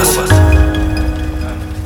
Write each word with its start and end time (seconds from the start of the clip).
klubas. 0.00 0.30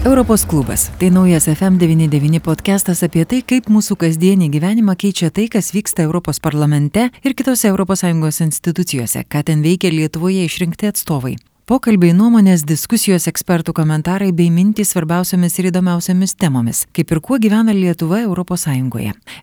Europos 0.04 0.44
klubas- 0.44 0.90
tai 0.98 1.10
naujas 1.10 1.48
FM99 1.48 2.40
podcastas 2.40 3.02
apie 3.02 3.24
tai, 3.24 3.42
kaip 3.42 3.66
mūsų 3.66 3.96
kasdienį 3.96 4.50
gyvenimą 4.50 4.94
keičia 4.96 5.30
tai, 5.30 5.48
kas 5.48 5.72
vyksta 5.72 6.02
Europos 6.02 6.40
parlamente 6.40 7.10
ir 7.24 7.34
kitose 7.34 7.68
ES 7.68 8.40
institucijose, 8.40 9.24
ką 9.24 9.42
ten 9.44 9.62
veikia 9.62 9.90
Lietuvoje 9.90 10.44
išrinkti 10.44 10.86
atstovai. 10.86 11.36
Pokalbiai, 11.66 12.12
nuomonės, 12.12 12.64
diskusijos, 12.64 13.26
ekspertų 13.26 13.72
komentarai 13.72 14.32
bei 14.32 14.50
mintys 14.50 14.92
svarbiausiamis 14.92 15.58
ir 15.58 15.70
įdomiausiamis 15.70 16.36
temomis, 16.36 16.84
kaip 16.92 17.10
ir 17.10 17.20
kuo 17.20 17.38
gyvena 17.38 17.72
Lietuva 17.72 18.20
ES. 18.20 18.66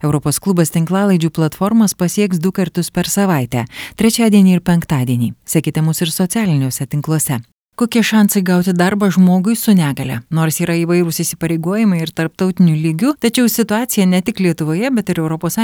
Europos 0.03 0.39
klubas 0.39 0.69
tinklalaidžių 0.69 1.31
platformas 1.31 1.95
pasieks 1.95 2.37
du 2.37 2.51
kartus 2.51 2.91
per 2.91 3.05
savaitę- 3.09 3.65
trečiadienį 3.97 4.53
ir 4.53 4.61
penktadienį. 4.61 5.33
Sekite 5.45 5.81
mus 5.81 6.01
ir 6.01 6.07
socialiniuose 6.07 6.85
tinkluose. 6.85 7.41
Kokie 7.81 8.03
šansai 8.05 8.43
gauti 8.45 8.75
darbą 8.77 9.07
žmogui 9.09 9.55
su 9.57 9.73
negale? 9.73 10.19
Nors 10.29 10.59
yra 10.61 10.75
įvairūs 10.77 11.17
įsipareigojimai 11.23 12.03
ir 12.03 12.11
tarptautinių 12.13 12.75
lygių, 12.77 13.13
tačiau 13.25 13.49
situacija 13.49 14.05
ne 14.05 14.19
tik 14.21 14.37
Lietuvoje, 14.45 14.91
bet 14.93 15.09
ir 15.09 15.23
ES 15.23 15.57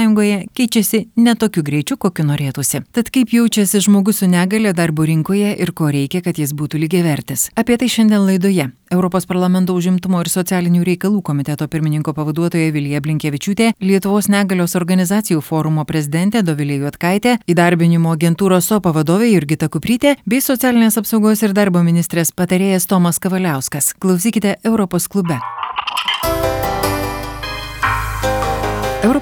keičiasi 0.50 1.04
netokiu 1.14 1.62
greičiu, 1.62 1.94
kokiu 1.94 2.26
norėtųsi. 2.26 2.82
Tad 2.90 3.12
kaip 3.14 3.30
jaučiasi 3.30 3.84
žmogus 3.86 4.18
su 4.18 4.26
negale 4.26 4.74
darbo 4.74 5.06
rinkoje 5.06 5.54
ir 5.62 5.70
ko 5.70 5.92
reikia, 5.94 6.18
kad 6.26 6.42
jis 6.42 6.56
būtų 6.58 6.82
lygiavertis? 6.82 7.52
Apie 7.54 7.78
tai 7.78 7.86
šiandien 7.86 8.26
laidoje. 8.26 8.66
Europos 8.90 9.26
parlamento 9.28 9.74
užimtumo 9.76 10.22
ir 10.24 10.30
socialinių 10.32 10.80
reikalų 10.86 11.20
komiteto 11.22 11.66
pirmininko 11.68 12.14
pavaduotoja 12.16 12.72
Vilija 12.72 13.02
Blinkievičiūtė, 13.04 13.74
Lietuvos 13.84 14.30
negalios 14.32 14.74
organizacijų 14.80 15.42
forumo 15.44 15.84
prezidentė 15.84 16.40
Dovilė 16.42 16.78
Juotkaitė, 16.80 17.36
įdarbinimo 17.52 18.14
agentūros 18.16 18.70
SOPA 18.72 18.94
vadovė 18.96 19.28
Jurgita 19.34 19.68
Kuprytė 19.68 20.14
bei 20.24 20.40
socialinės 20.40 20.96
apsaugos 21.02 21.44
ir 21.44 21.52
darbo 21.52 21.82
ministrės 22.08 22.32
patarėjas 22.32 22.86
Tomas 22.88 23.18
Kavaliauskas. 23.20 23.92
Klausykite 24.00 24.56
Europos 24.64 25.08
klube. 25.12 25.36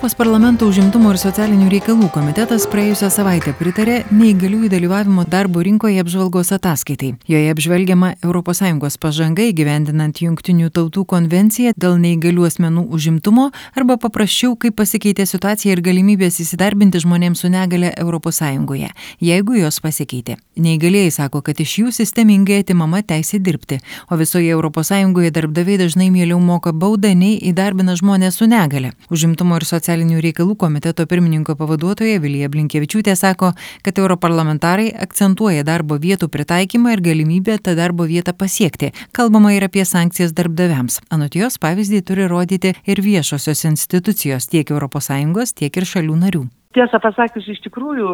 Europos 0.07 0.23
parlamento 0.23 0.67
užimtumo 0.71 1.11
ir 1.11 1.19
socialinių 1.19 1.67
reikalų 1.67 2.07
komitetas 2.15 2.69
praėjusią 2.71 3.09
savaitę 3.11 3.51
pritarė 3.59 3.97
neįgaliųjų 4.15 4.69
dalyvavimo 4.71 5.25
darbo 5.27 5.65
rinkoje 5.67 5.99
apžvalgos 5.99 6.53
ataskaitai. 6.55 7.09
Joje 7.27 7.51
apžvelgiama 7.51 8.13
ES 8.23 8.99
pažanga 9.03 9.43
įgyvendinant 9.43 10.21
Junktinių 10.23 10.71
tautų 10.71 11.03
konvenciją 11.11 11.73
dėl 11.75 11.99
neįgalių 11.99 12.47
asmenų 12.47 12.85
užimtumo 12.95 13.49
arba 13.75 13.97
paprasčiau, 13.99 14.55
kaip 14.55 14.77
pasikeitė 14.79 15.27
situacija 15.27 15.75
ir 15.75 15.83
galimybės 15.83 16.39
įsidarbinti 16.39 17.03
žmonėms 17.03 17.43
su 17.43 17.51
negale 17.51 17.91
ES, 17.99 18.41
jeigu 19.19 19.59
jos 19.59 19.81
pasikeitė. 19.81 20.39
Neįgalieji 20.55 21.17
sako, 21.19 21.43
kad 21.43 21.59
iš 21.59 21.75
jų 21.81 21.91
sistemingai 21.91 22.61
atimama 22.63 23.03
teisė 23.03 23.43
dirbti, 23.43 23.81
o 24.07 24.15
visoje 24.15 24.55
ES 24.55 25.35
darbdaviai 25.35 25.83
dažnai 25.83 26.13
mieliau 26.15 26.39
moka 26.39 26.71
baudą 26.71 27.11
nei 27.11 27.41
įdarbina 27.43 27.99
žmonės 27.99 28.39
su 28.39 28.47
negale. 28.47 28.95
Užimtumo 29.11 29.59
ir 29.59 29.67
socialinių 29.67 29.96
reikalų 30.05 30.57
komiteto 30.57 31.07
pirmininko 31.07 31.55
pavaduotoja 31.57 32.21
Vilija 32.21 32.49
Blinkievičiūtė 32.49 33.15
sako, 33.17 33.53
kad 33.83 33.99
europarlamentarai 33.99 34.91
akcentuoja 34.93 35.65
darbo 35.65 35.97
vietų 35.97 36.29
pritaikymą 36.29 36.93
ir 36.93 37.01
galimybę 37.01 37.59
tą 37.59 37.75
darbo 37.75 38.05
vietą 38.05 38.33
pasiekti. 38.33 38.93
Kalbama 39.13 39.55
ir 39.55 39.65
apie 39.65 39.85
sankcijas 39.85 40.33
darbdaviams. 40.33 41.01
Anot 41.11 41.35
jos 41.35 41.59
pavyzdį 41.59 42.03
turi 42.03 42.29
rodyti 42.29 42.75
ir 42.85 43.01
viešosios 43.01 43.65
institucijos 43.65 44.47
tiek 44.49 44.71
ES, 44.71 45.53
tiek 45.55 45.77
ir 45.77 45.85
šalių 45.85 46.17
narių 46.17 46.47
tiesą 46.77 47.01
pasakius 47.01 47.47
iš 47.49 47.61
tikrųjų 47.65 48.11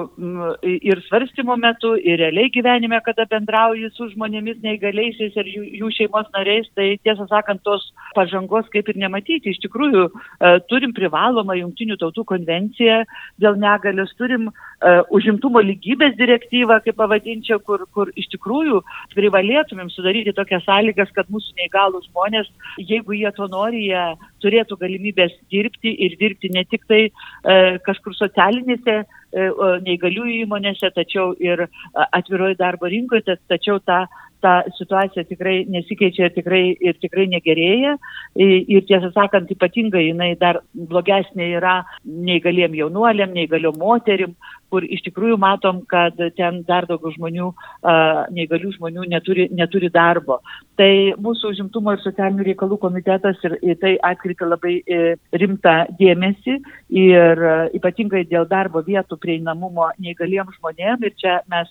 ir 0.87 1.01
svarstymo 1.09 1.57
metu 1.59 1.93
ir 1.99 2.21
realiai 2.21 2.51
gyvenime 2.55 3.01
kada 3.05 3.27
bendrauji 3.31 3.91
su 3.97 4.07
žmonėmis 4.13 4.61
neįgaliaisiais 4.63 5.35
ir 5.41 5.51
jų, 5.51 5.63
jų 5.81 5.91
šeimos 5.97 6.29
nariais, 6.37 6.69
tai 6.77 6.93
tiesą 7.03 7.27
sakant, 7.31 7.63
tos 7.67 7.89
pažangos 8.17 8.69
kaip 8.73 8.89
ir 8.93 9.01
nematyti. 9.03 9.53
Iš 9.53 9.63
tikrųjų, 9.65 10.05
e, 10.09 10.53
turim 10.71 10.95
privalomą 10.95 11.57
Junktinių 11.59 11.99
tautų 12.01 12.25
konvenciją 12.29 13.03
dėl 13.43 13.59
negalios, 13.59 14.13
turim 14.19 14.49
uh, 14.49 15.03
užimtumo 15.15 15.63
lygybės 15.65 16.15
direktyvą, 16.19 16.79
kaip 16.85 16.97
pavadinčiau, 16.99 17.59
kur, 17.67 17.85
kur 17.95 18.11
iš 18.19 18.29
tikrųjų 18.35 18.81
privalėtumėm 19.15 19.91
sudaryti 19.93 20.35
tokias 20.37 20.65
sąlygas, 20.67 21.11
kad 21.17 21.31
mūsų 21.33 21.57
neįgalų 21.59 22.03
žmonės, 22.09 22.51
jeigu 22.79 23.17
jie 23.17 23.31
to 23.37 23.49
nori, 23.51 23.87
jie 23.91 24.05
turėtų 24.45 24.79
galimybės 24.81 25.35
dirbti 25.53 25.95
ir 26.07 26.17
dirbti 26.21 26.53
ne 26.55 26.65
tik 26.69 26.87
tai 26.91 27.03
uh, 27.09 27.81
kažkur 27.87 28.17
socialiniai 28.19 28.52
socialinėse 28.53 28.97
e, 29.01 29.22
neįgaliųjų 29.33 30.43
įmonėse, 30.47 30.93
tačiau 30.97 31.33
ir 31.41 31.67
atviroji 31.93 32.59
darbo 32.61 32.91
rinkoje, 32.93 33.39
tačiau 33.49 33.79
ta, 33.85 34.05
ta 34.43 34.63
situacija 34.79 35.25
tikrai 35.29 35.63
nesikeičia 35.71 36.31
tikrai, 36.35 36.65
ir 36.81 36.99
tikrai 37.03 37.29
negerėja. 37.31 37.97
Ir 38.37 38.87
tiesą 38.89 39.13
sakant, 39.15 39.51
ypatingai 39.55 40.09
jinai 40.09 40.33
dar 40.41 40.63
blogesnė 40.75 41.53
yra 41.59 41.83
neįgaliem 42.05 42.75
jaunuoliam, 42.81 43.33
neįgaliom 43.37 43.79
moterim, 43.81 44.35
kur 44.73 44.87
iš 44.89 45.05
tikrųjų 45.05 45.37
matom, 45.41 45.83
kad 45.89 46.17
ten 46.39 46.63
dar 46.69 46.89
daugiau 46.89 47.13
žmonių, 47.13 47.51
neįgalių 48.33 48.73
žmonių 48.79 49.07
neturi, 49.13 49.47
neturi 49.53 49.93
darbo. 49.93 50.41
Tai 50.81 50.91
mūsų 51.21 51.53
užimtumo 51.53 51.93
ir 51.93 52.01
socialinių 52.03 52.47
reikalų 52.49 52.79
komitetas 52.81 53.43
ir, 53.45 53.59
ir 53.61 53.77
tai 53.83 53.93
atkreipia 54.09 54.49
labai 54.49 54.79
e, 54.81 55.01
rimtą 55.37 55.75
dėmesį 55.99 56.57
ir 57.03 57.43
ypatingai 57.77 58.25
dėl 58.31 58.49
darbo 58.49 58.81
vietų 58.87 59.21
prieinamumo 59.23 59.91
neįgaliems 60.03 60.59
žmonėms. 60.59 61.07
Ir 61.09 61.15
čia 61.23 61.39
mes 61.53 61.71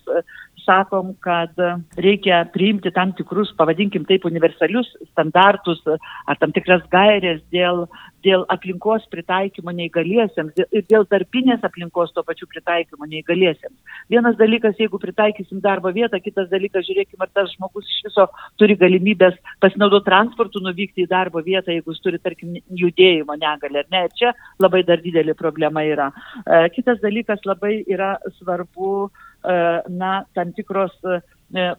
sakom, 0.65 1.13
kad 1.25 1.57
reikia 1.97 2.43
priimti 2.53 2.91
tam 2.93 3.13
tikrus, 3.17 3.53
pavadinkim 3.57 4.05
taip, 4.09 4.27
universalius 4.29 4.89
standartus 5.11 5.81
ar 5.89 6.39
tam 6.41 6.53
tikras 6.55 6.83
gairės 6.93 7.41
dėl, 7.53 7.87
dėl 8.25 8.43
aplinkos 8.53 9.05
pritaikymo 9.11 9.73
neįgaliesiems 9.75 10.57
ir 10.63 10.85
dėl 10.89 11.05
darbinės 11.11 11.63
aplinkos 11.67 12.13
to 12.15 12.23
pačiu 12.27 12.47
pritaikymo 12.51 13.07
neįgaliesiems. 13.09 13.75
Vienas 14.11 14.37
dalykas, 14.39 14.77
jeigu 14.79 14.99
pritaikysim 15.01 15.61
darbo 15.63 15.91
vietą, 15.95 16.19
kitas 16.23 16.49
dalykas, 16.51 16.85
žiūrėkime, 16.87 17.25
ar 17.25 17.33
tas 17.35 17.51
žmogus 17.55 17.89
iš 17.89 18.05
viso 18.09 18.27
turi 18.61 18.77
galimybės 18.79 19.37
pasinaudoti 19.63 20.09
transportu, 20.09 20.63
nuvykti 20.63 21.05
į 21.05 21.11
darbo 21.11 21.43
vietą, 21.45 21.73
jeigu 21.73 21.95
jis 21.95 22.05
turi, 22.05 22.21
tarkim, 22.21 22.55
judėjimo 22.83 23.37
negalę, 23.41 23.85
ne. 23.93 24.05
Čia 24.17 24.33
labai 24.61 24.83
dar 24.87 25.03
didelė 25.03 25.35
problema 25.37 25.83
yra. 25.87 26.11
E, 26.45 26.63
kitas 26.75 27.01
dalykas 27.03 27.45
labai 27.49 27.81
yra 27.89 28.15
svarbu, 28.39 28.95
e, 29.07 29.59
na, 30.01 30.15
tam 30.37 30.53
tikros 30.57 30.97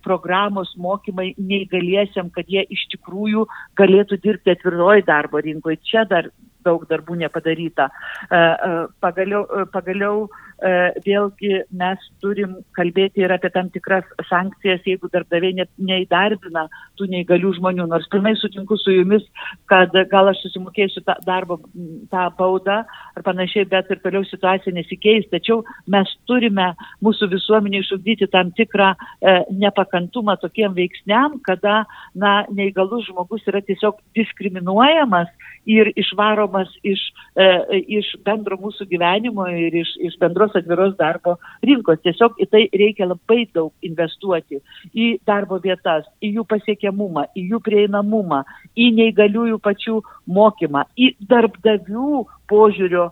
programos 0.04 0.74
mokymai 0.76 1.32
neįgaliesiam, 1.38 2.30
kad 2.34 2.48
jie 2.48 2.64
iš 2.70 2.86
tikrųjų 2.94 3.46
galėtų 3.80 4.20
dirbti 4.22 4.54
atviroji 4.54 5.06
darbo 5.08 5.42
rinkoje. 5.42 5.80
Čia 5.88 6.06
dar 6.10 6.30
daug 6.62 6.84
darbų 6.86 7.16
nepadaryta. 7.24 7.88
Pagaliau, 9.02 9.66
pagaliau 9.74 10.28
E, 10.28 10.51
vėlgi 11.04 11.62
mes 11.74 12.04
turim 12.22 12.56
kalbėti 12.76 13.22
ir 13.24 13.32
apie 13.34 13.50
tam 13.54 13.70
tikras 13.74 14.06
sankcijas, 14.28 14.82
jeigu 14.86 15.10
darbdaviai 15.12 15.56
ne, 15.58 15.66
neįdarbina 15.78 16.66
tų 16.98 17.08
neįgalių 17.12 17.52
žmonių. 17.58 17.86
Nors 17.90 18.08
pilnai 18.12 18.34
sutinku 18.38 18.78
su 18.80 18.94
jumis, 18.94 19.24
kad 19.70 19.94
gal 20.12 20.30
aš 20.30 20.42
susimokėsiu 20.44 21.02
tą 21.06 21.16
darbą, 21.26 21.58
tą 22.12 22.26
baudą 22.38 22.82
ar 23.16 23.26
panašiai, 23.26 23.66
bet 23.68 23.90
ir 23.90 24.00
toliau 24.04 24.24
situacija 24.28 24.74
nesikeis. 24.76 25.28
Tačiau 25.32 25.62
mes 25.90 26.10
turime 26.30 26.72
mūsų 27.04 27.30
visuomenė 27.34 27.82
išugdyti 27.82 28.30
tam 28.32 28.52
tikrą 28.56 28.92
e, 28.94 29.36
nepakantumą 29.64 30.38
tokiem 30.42 30.76
veiksniam, 30.78 31.40
kada 31.46 31.82
na, 32.14 32.42
neįgalus 32.52 33.08
žmogus 33.10 33.46
yra 33.50 33.62
tiesiog 33.66 33.98
diskriminuojamas 34.16 35.30
ir 35.66 35.92
išvaromas 35.98 36.70
iš, 36.82 37.02
e, 37.38 37.46
iš 37.98 38.12
bendro 38.26 38.58
mūsų 38.60 38.88
gyvenimo 38.90 39.46
ir 39.50 39.76
iš, 39.82 39.94
iš 40.10 40.18
bendros 40.22 40.51
tos 40.52 40.62
atviros 40.62 40.96
darbo 40.96 41.36
rinkos. 41.64 42.00
Tiesiog 42.02 42.38
į 42.40 42.48
tai 42.52 42.62
reikia 42.72 43.08
labai 43.08 43.46
daug 43.54 43.72
investuoti 43.82 44.60
į 44.94 45.18
darbo 45.26 45.58
vietas, 45.62 46.06
į 46.22 46.36
jų 46.36 46.46
pasiekiamumą, 46.48 47.26
į 47.36 47.48
jų 47.52 47.62
prieinamumą, 47.64 48.42
į 48.76 48.90
neįgaliųjų 48.98 49.58
pačių 49.62 49.98
mokymą, 50.26 50.86
į 50.96 51.14
darbdavių 51.28 52.24
požiūrio 52.48 53.10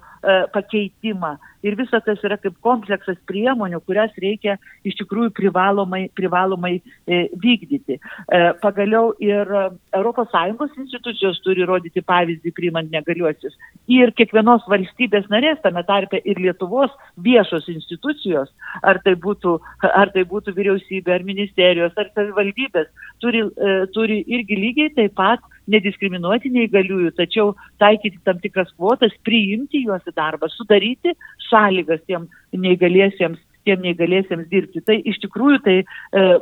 pakeitimą. 0.54 1.36
Ir 1.62 1.76
visa 1.76 2.00
tas 2.00 2.20
yra 2.24 2.38
kaip 2.40 2.56
kompleksas 2.64 3.18
priemonių, 3.28 3.82
kurias 3.84 4.14
reikia 4.20 4.56
iš 4.86 4.96
tikrųjų 5.02 5.32
privalomai, 5.36 6.06
privalomai 6.16 6.78
e, 6.78 7.26
vykdyti. 7.42 7.98
E, 7.98 8.40
pagaliau 8.62 9.12
ir 9.20 9.48
ES 9.92 10.78
institucijos 10.80 11.40
turi 11.44 11.66
rodyti 11.68 12.00
pavyzdį 12.00 12.54
priimant 12.56 12.90
negaliuosius. 12.92 13.56
Ir 13.92 14.14
kiekvienos 14.16 14.64
valstybės 14.72 15.28
narės, 15.32 15.60
tame 15.64 15.84
tarpe 15.84 16.22
ir 16.24 16.40
Lietuvos 16.40 16.96
viešos 17.20 17.68
institucijos, 17.68 18.48
ar 18.82 19.02
tai 19.04 19.14
būtų, 19.20 19.58
ar 19.84 20.12
tai 20.14 20.24
būtų 20.24 20.56
vyriausybė, 20.56 21.18
ar 21.18 21.28
ministerijos, 21.28 21.92
ar 22.00 22.08
savivaldybės, 22.14 22.88
turi, 23.20 23.44
e, 23.44 23.78
turi 23.92 24.22
irgi 24.26 24.56
lygiai 24.64 24.94
taip 24.96 25.18
pat 25.20 25.44
nediskriminuoti 25.74 26.52
neįgaliųjų, 26.54 27.12
tačiau 27.18 27.54
taikyti 27.82 28.20
tam 28.26 28.40
tikras 28.42 28.72
kvotas, 28.76 29.14
priimti 29.26 29.84
juos 29.86 30.04
į 30.08 30.16
darbą, 30.16 30.50
sudaryti 30.54 31.14
sąlygas 31.50 32.02
tiem 32.06 32.28
neįgaliesiems 32.56 33.40
tiem 33.66 33.82
neįgalėsiems 33.84 34.48
dirbti. 34.50 34.82
Tai 34.86 34.96
iš 35.08 35.20
tikrųjų 35.24 35.60
tai 35.64 35.76
e, 35.80 35.84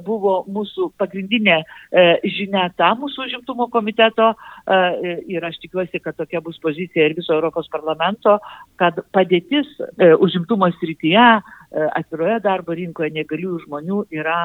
buvo 0.06 0.40
mūsų 0.54 0.90
pagrindinė 1.00 1.58
e, 1.58 2.04
žinia 2.36 2.68
ta 2.78 2.92
mūsų 2.98 3.26
užimtumo 3.26 3.68
komiteto 3.74 4.30
e, 4.32 5.16
ir 5.34 5.46
aš 5.48 5.58
tikiuosi, 5.64 6.02
kad 6.04 6.18
tokia 6.18 6.42
bus 6.44 6.60
pozicija 6.62 7.08
ir 7.08 7.16
viso 7.18 7.34
Europos 7.36 7.70
parlamento, 7.72 8.38
kad 8.80 9.02
padėtis 9.14 9.68
e, 9.80 10.12
užimtumo 10.14 10.70
srityje, 10.78 11.28
e, 11.38 11.90
atviroje 12.00 12.40
darbo 12.46 12.76
rinkoje 12.78 13.12
negalių 13.18 13.62
žmonių 13.66 14.04
yra 14.14 14.40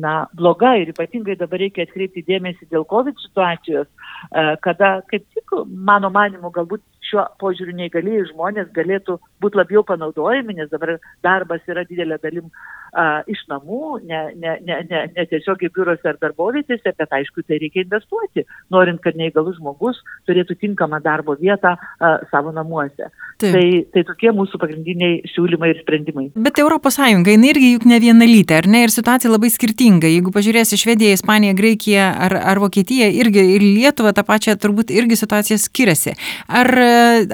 na, 0.00 0.14
bloga 0.34 0.74
ir 0.80 0.90
ypatingai 0.92 1.36
dabar 1.38 1.62
reikia 1.62 1.86
atkreipti 1.86 2.24
dėmesį 2.26 2.68
dėl 2.72 2.86
COVID 2.90 3.20
situacijos, 3.22 3.88
e, 4.30 4.44
kada 4.64 4.96
kaip 5.10 5.26
tik, 5.36 5.56
mano 5.90 6.10
manimu, 6.14 6.50
galbūt 6.54 6.82
šiuo 7.08 7.24
požiūriu 7.42 7.74
neįgalėjai 7.78 8.30
žmonės 8.32 8.70
galėtų 8.76 9.18
būti 9.42 9.60
labiau 9.60 9.84
panaudojami, 9.86 10.56
nes 10.58 10.70
dabar 10.72 10.96
darbas 11.24 11.64
yra 11.70 11.84
didelė 11.88 12.18
dalim 12.22 12.50
a, 12.94 13.22
iš 13.30 13.42
namų, 13.50 14.00
ne, 14.08 14.20
ne, 14.38 14.56
ne, 14.64 14.78
ne, 14.90 15.02
ne 15.16 15.26
tiesiog 15.30 15.66
į 15.66 15.70
biurose 15.74 16.08
ar 16.08 16.18
darbovietėse, 16.22 16.94
bet 16.98 17.16
aišku, 17.18 17.44
tai 17.48 17.58
reikia 17.62 17.84
investuoti, 17.84 18.46
norint, 18.74 19.02
kad 19.04 19.18
neįgalus 19.18 19.58
žmogus 19.58 20.00
turėtų 20.28 20.56
tinkamą 20.62 21.02
darbo 21.04 21.36
vietą 21.40 21.74
a, 21.74 22.16
savo 22.32 22.54
namuose. 22.54 23.10
Taip. 23.42 23.50
Tai, 23.50 23.64
tai 23.90 24.04
tokie 24.06 24.30
mūsų 24.34 24.60
pagrindiniai 24.62 25.18
siūlymai 25.32 25.72
ir 25.72 25.80
sprendimai. 25.82 26.28
Bet 26.38 26.60
ES, 26.62 26.98
jinai 27.02 27.50
irgi 27.50 27.72
juk 27.72 27.86
ne 27.90 27.98
vienalytė, 28.02 28.60
ar 28.62 28.68
ne, 28.70 28.84
ir 28.86 28.94
situacija 28.94 29.32
labai 29.32 29.50
skirtinga. 29.50 30.06
Jeigu 30.06 30.30
pažiūrėsi 30.34 30.78
Švediją, 30.78 31.16
Ispaniją, 31.18 31.56
Graikiją 31.58 32.06
ar, 32.28 32.36
ar 32.52 32.62
Vokietiją, 32.62 33.10
irgi 33.18 33.42
ir 33.56 33.64
Lietuvą 33.64 34.14
tą 34.14 34.22
pačią 34.26 34.54
turbūt 34.62 34.94
irgi 34.94 35.18
situacija 35.18 35.58
skiriasi. 35.58 36.14
Ar 36.46 36.70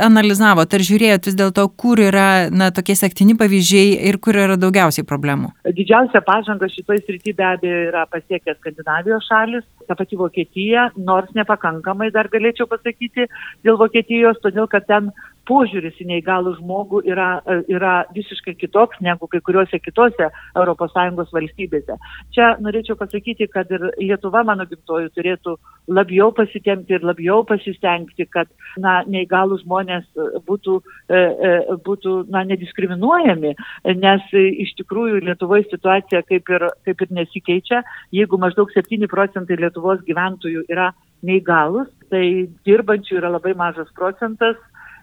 analizavot, 0.07 0.69
ar 0.77 0.85
žiūrėjot 0.87 1.29
vis 1.31 1.37
dėlto, 1.39 1.67
kur 1.81 2.01
yra 2.03 2.49
na, 2.53 2.71
tokie 2.75 2.97
sektini 2.99 3.37
pavyzdžiai 3.39 3.97
ir 4.11 4.19
kur 4.23 4.39
yra 4.39 4.59
daugiausiai 4.61 5.07
problemų? 5.09 5.53
Didžiausia 5.77 6.23
pažanga 6.27 6.69
šitoje 6.73 7.05
srityje 7.07 7.37
be 7.39 7.47
abejo 7.49 7.83
yra 7.89 8.07
pasiekę 8.11 8.57
Skandinavijos 8.59 9.29
šalis, 9.31 9.67
ta 9.89 9.97
pati 9.99 10.19
Vokietija, 10.21 10.91
nors 10.97 11.31
nepakankamai 11.39 12.11
dar 12.15 12.31
galėčiau 12.33 12.69
pasakyti 12.71 13.29
dėl 13.67 13.81
Vokietijos, 13.81 14.41
todėl 14.45 14.71
kad 14.71 14.87
ten 14.91 15.12
požiūris 15.50 15.99
į 16.00 16.06
neįgalų 16.12 16.55
žmogų 16.61 17.02
yra, 17.11 17.29
yra 17.70 17.94
visiškai 18.14 18.55
kitoks 18.61 19.00
negu 19.05 19.29
kai 19.31 19.43
kuriuose 19.44 19.81
kitose 19.82 20.31
ES 20.31 21.32
valstybėse. 21.35 21.97
Čia 22.35 22.55
norėčiau 22.62 22.97
pasakyti, 22.99 23.49
kad 23.50 23.70
ir 23.75 23.88
Lietuva, 23.99 24.44
mano 24.47 24.67
gimtoji, 24.70 25.11
turėtų 25.17 25.56
labiau 25.91 26.31
pasitemti 26.37 26.97
ir 26.97 27.06
labiau 27.06 27.43
pasistengti, 27.49 28.26
kad 28.31 28.50
na, 28.79 29.00
neįgalų 29.11 29.61
žmonės 29.64 30.06
būtų, 30.47 30.79
e, 31.11 31.19
e, 31.19 31.53
būtų 31.87 32.17
na, 32.31 32.44
nediskriminuojami, 32.53 33.55
nes 34.00 34.32
iš 34.35 34.75
tikrųjų 34.81 35.25
Lietuvoje 35.29 35.69
situacija 35.70 36.23
kaip 36.29 36.50
ir, 36.55 36.67
kaip 36.87 37.06
ir 37.06 37.14
nesikeičia. 37.20 37.82
Jeigu 38.14 38.38
maždaug 38.41 38.73
7 38.75 39.11
procentai 39.11 39.58
Lietuvos 39.61 40.03
gyventojų 40.06 40.67
yra 40.70 40.91
neįgalus, 41.26 41.88
tai 42.11 42.49
dirbančių 42.67 43.19
yra 43.20 43.31
labai 43.37 43.53
mažas 43.58 43.91
procentas 43.96 44.56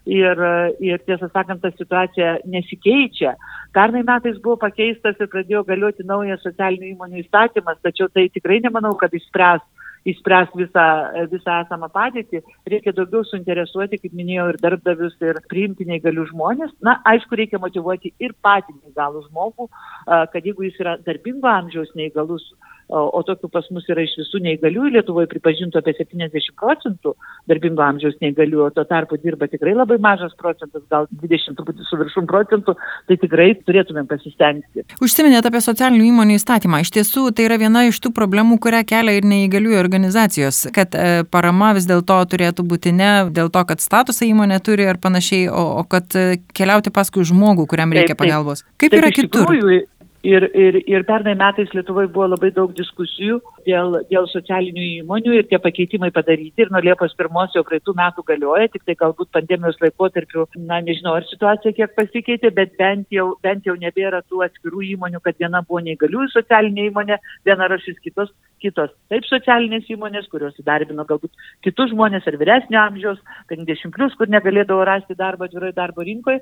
ir, 0.08 0.42
ir 0.80 1.02
tiesą 1.06 1.28
sakant, 1.32 1.60
ta 1.62 1.70
situacija 1.76 2.38
nesikeičia. 2.48 3.34
Pernai 3.76 4.04
metais 4.08 4.38
buvo 4.42 4.56
pakeistas 4.64 5.18
ir 5.20 5.30
pradėjo 5.32 5.64
galioti 5.68 6.06
naujas 6.08 6.42
socialinių 6.46 6.94
įmonių 6.94 7.24
įstatymas, 7.24 7.82
tačiau 7.84 8.08
tai 8.12 8.28
tikrai 8.32 8.62
nemanau, 8.64 8.94
kad 9.00 9.14
išspręs 9.14 9.66
išspręs 10.08 10.52
visą, 10.56 10.84
visą 11.32 11.56
esamą 11.64 11.88
padėtį, 11.92 12.40
reikia 12.70 12.94
daugiau 12.96 13.24
suinteresuoti, 13.26 13.98
kaip 14.02 14.14
minėjau, 14.16 14.46
ir 14.52 14.60
darbdavius, 14.62 15.16
ir 15.24 15.40
priimti 15.50 15.86
neįgalių 15.88 16.28
žmonės. 16.30 16.72
Na, 16.84 16.98
aišku, 17.08 17.38
reikia 17.38 17.60
motivuoti 17.62 18.14
ir 18.22 18.34
patį 18.44 18.76
neįgalų 18.78 19.26
žmogų, 19.28 19.68
kad 20.06 20.48
jeigu 20.48 20.68
jis 20.68 20.80
yra 20.82 20.96
darbingo 21.04 21.50
amžiaus 21.50 21.92
neįgalus, 21.98 22.46
o 22.88 23.20
tokių 23.26 23.50
pas 23.52 23.66
mus 23.74 23.86
yra 23.90 24.04
iš 24.04 24.14
visų 24.22 24.40
neįgaliųjų 24.44 24.92
Lietuvoje 24.94 25.28
pripažintų 25.30 25.80
apie 25.80 25.94
70 25.98 26.54
procentų 26.58 27.14
darbingo 27.50 27.84
amžiaus 27.84 28.16
neįgalių, 28.22 28.62
o 28.64 28.70
tuo 28.74 28.84
tarpu 28.88 29.18
dirba 29.20 29.48
tikrai 29.50 29.74
labai 29.76 29.98
mažas 30.02 30.32
procentas, 30.40 30.84
gal 30.92 31.08
20 31.12 31.58
truputį 31.58 31.84
su 31.88 31.98
viršum 32.00 32.28
procentų, 32.30 32.74
tai 33.08 33.18
tikrai 33.20 33.50
turėtumėm 33.60 34.08
pasistengti. 34.08 34.86
Užsiminėte 35.04 35.50
apie 35.50 35.62
socialinių 35.64 36.08
įmonių 36.12 36.38
įstatymą. 36.38 36.82
Iš 36.84 36.94
tiesų, 36.96 37.26
tai 37.36 37.48
yra 37.48 37.60
viena 37.60 37.84
iš 37.88 38.00
tų 38.04 38.12
problemų, 38.16 38.58
kurią 38.64 38.82
kelia 38.88 39.18
ir 39.18 39.28
neįgaliųjų 39.28 39.80
organizacijos, 39.82 40.64
kad 40.76 40.96
e, 40.96 41.24
parama 41.28 41.74
vis 41.76 41.88
dėlto 41.88 42.18
turėtų 42.32 42.64
būti 42.68 42.94
ne 42.96 43.12
dėl 43.34 43.52
to, 43.52 43.64
kad 43.68 43.84
statusą 43.84 44.28
įmonė 44.28 44.60
turi 44.64 44.88
ar 44.88 45.00
panašiai, 45.02 45.48
o, 45.52 45.66
o 45.82 45.84
kad 45.88 46.16
e, 46.16 46.40
keliauti 46.56 46.92
paskui 46.94 47.26
žmogų, 47.28 47.68
kuriam 47.70 47.92
reikia 47.92 48.14
taip, 48.14 48.18
taip. 48.18 48.26
pagalbos. 48.26 48.64
Kaip 48.76 48.92
taip, 48.92 49.00
yra 49.02 49.12
kitur? 49.14 49.44
Tikrųjų, 49.44 49.84
Ir, 50.26 50.42
ir, 50.54 50.74
ir 50.90 51.04
pernai 51.06 51.36
metais 51.38 51.70
Lietuvoje 51.70 52.08
buvo 52.10 52.26
labai 52.32 52.48
daug 52.50 52.72
diskusijų 52.74 53.36
dėl, 53.68 54.00
dėl 54.10 54.26
socialinių 54.26 54.86
įmonių 55.04 55.36
ir 55.36 55.46
tie 55.46 55.60
pakeitimai 55.62 56.10
padaryti. 56.10 56.64
Ir 56.64 56.72
nuo 56.74 56.82
Liepos 56.82 57.14
pirmos 57.14 57.54
jau 57.54 57.62
praeitų 57.66 57.94
metų 58.00 58.24
galioja, 58.26 58.66
tik 58.72 58.82
tai 58.88 58.96
galbūt 58.98 59.30
pandemijos 59.36 59.78
laikotarpiu, 59.78 60.48
na 60.58 60.80
nežinau, 60.82 61.14
ar 61.20 61.28
situacija 61.30 61.76
kiek 61.76 61.94
pasikeitė, 61.94 62.50
bet 62.56 62.74
bent 62.80 63.06
jau, 63.14 63.28
bent 63.46 63.68
jau 63.68 63.76
nebėra 63.78 64.24
tų 64.26 64.42
atskirų 64.48 64.82
įmonių, 64.96 65.22
kad 65.22 65.38
viena 65.38 65.62
buvo 65.62 65.84
neįgaliųjų 65.86 66.32
socialinė 66.34 66.88
įmonė, 66.90 67.20
viena 67.46 67.70
rašys 67.70 68.02
kitos, 68.02 68.34
kitos 68.62 68.92
taip 69.12 69.26
socialinės 69.28 69.88
įmonės, 69.92 70.28
kurios 70.32 70.56
įdarbino 70.60 71.04
galbūt 71.08 71.32
kitus 71.66 71.92
žmonės 71.92 72.26
ar 72.28 72.38
vyresnio 72.40 72.80
amžiaus, 72.82 73.20
50 73.52 73.94
plus, 73.94 74.14
kur 74.18 74.30
negalėdavo 74.32 74.84
rasti 74.88 75.16
darbą 75.18 75.48
atviroje 75.48 75.76
darbo 75.76 76.04
rinkoje. 76.06 76.40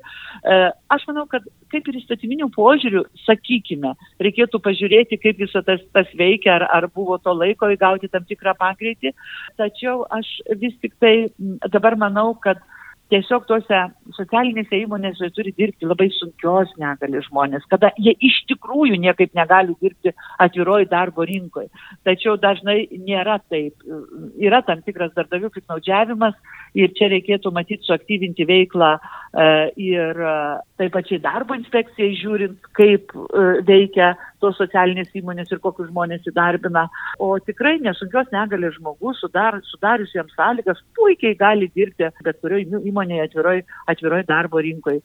Aš 0.93 1.07
manau, 1.09 1.25
kad 1.31 1.45
kaip 1.73 1.87
ir 1.87 1.99
įstatyminių 2.01 2.49
požiūrių, 2.55 3.03
sakykime. 3.25 3.93
Reikėtų 4.23 4.61
pažiūrėti, 4.63 5.19
kaip 5.23 5.41
visą 5.41 5.63
tas, 5.67 5.83
tas 5.95 6.09
veikia, 6.19 6.57
ar, 6.59 6.67
ar 6.79 6.89
buvo 6.93 7.19
to 7.23 7.33
laiko 7.35 7.69
įgauti 7.73 8.11
tam 8.11 8.25
tikrą 8.29 8.55
pagreitį. 8.59 9.13
Tačiau 9.59 10.05
aš 10.13 10.31
vis 10.61 10.75
tik 10.81 10.97
tai 11.01 11.15
dabar 11.71 11.97
manau, 11.99 12.33
kad 12.43 12.61
tiesiog 13.11 13.45
tuose 13.47 13.79
socialinėse 14.17 14.79
įmonėse 14.81 15.29
turi 15.35 15.53
dirbti 15.57 15.87
labai 15.87 16.09
sunkios 16.15 16.73
negali 16.81 17.21
žmonės, 17.27 17.65
kada 17.71 17.91
jie 18.01 18.13
iš 18.29 18.39
tikrųjų 18.51 18.99
niekaip 19.03 19.35
negali 19.37 19.75
dirbti 19.81 20.13
atviroj 20.43 20.87
darbo 20.91 21.25
rinkoje. 21.27 21.69
Tačiau 22.07 22.37
dažnai 22.41 22.79
nėra 23.07 23.39
taip. 23.51 23.75
Yra 24.41 24.61
tam 24.67 24.83
tikras 24.85 25.13
darbdavių 25.17 25.51
piknaudžiavimas 25.55 26.35
ir 26.77 26.93
čia 26.97 27.09
reikėtų 27.13 27.51
matyti 27.55 27.87
suaktyvinti 27.87 28.47
veiklą 28.47 28.97
e, 28.97 28.99
ir 29.77 30.17
e, 30.17 30.33
taip 30.81 30.93
pačiai 30.95 31.19
darbo 31.21 31.53
inspekcijai 31.57 32.15
žiūrint, 32.17 32.69
kaip 32.77 33.13
e, 33.13 33.43
veikia 33.67 34.15
tos 34.41 34.57
socialinės 34.57 35.13
įmonės 35.17 35.51
ir 35.53 35.61
kokius 35.61 35.91
žmonės 35.91 36.25
įdarbina. 36.29 36.87
O 37.21 37.35
tikrai 37.45 37.77
nesunkios 37.81 38.29
negalės 38.33 38.77
žmogus, 38.77 39.21
sudar, 39.21 39.59
sudarius 39.69 40.13
jam 40.15 40.29
sąlygas, 40.33 40.81
puikiai 40.97 41.37
gali 41.37 41.69
dirbti 41.73 42.09
bet 42.25 42.41
kurioje 42.41 42.81
įmonėje 42.89 43.29
atviroj, 43.29 43.63
atviroj 43.93 44.25
darbo 44.29 44.61
rinkoje. 44.61 45.01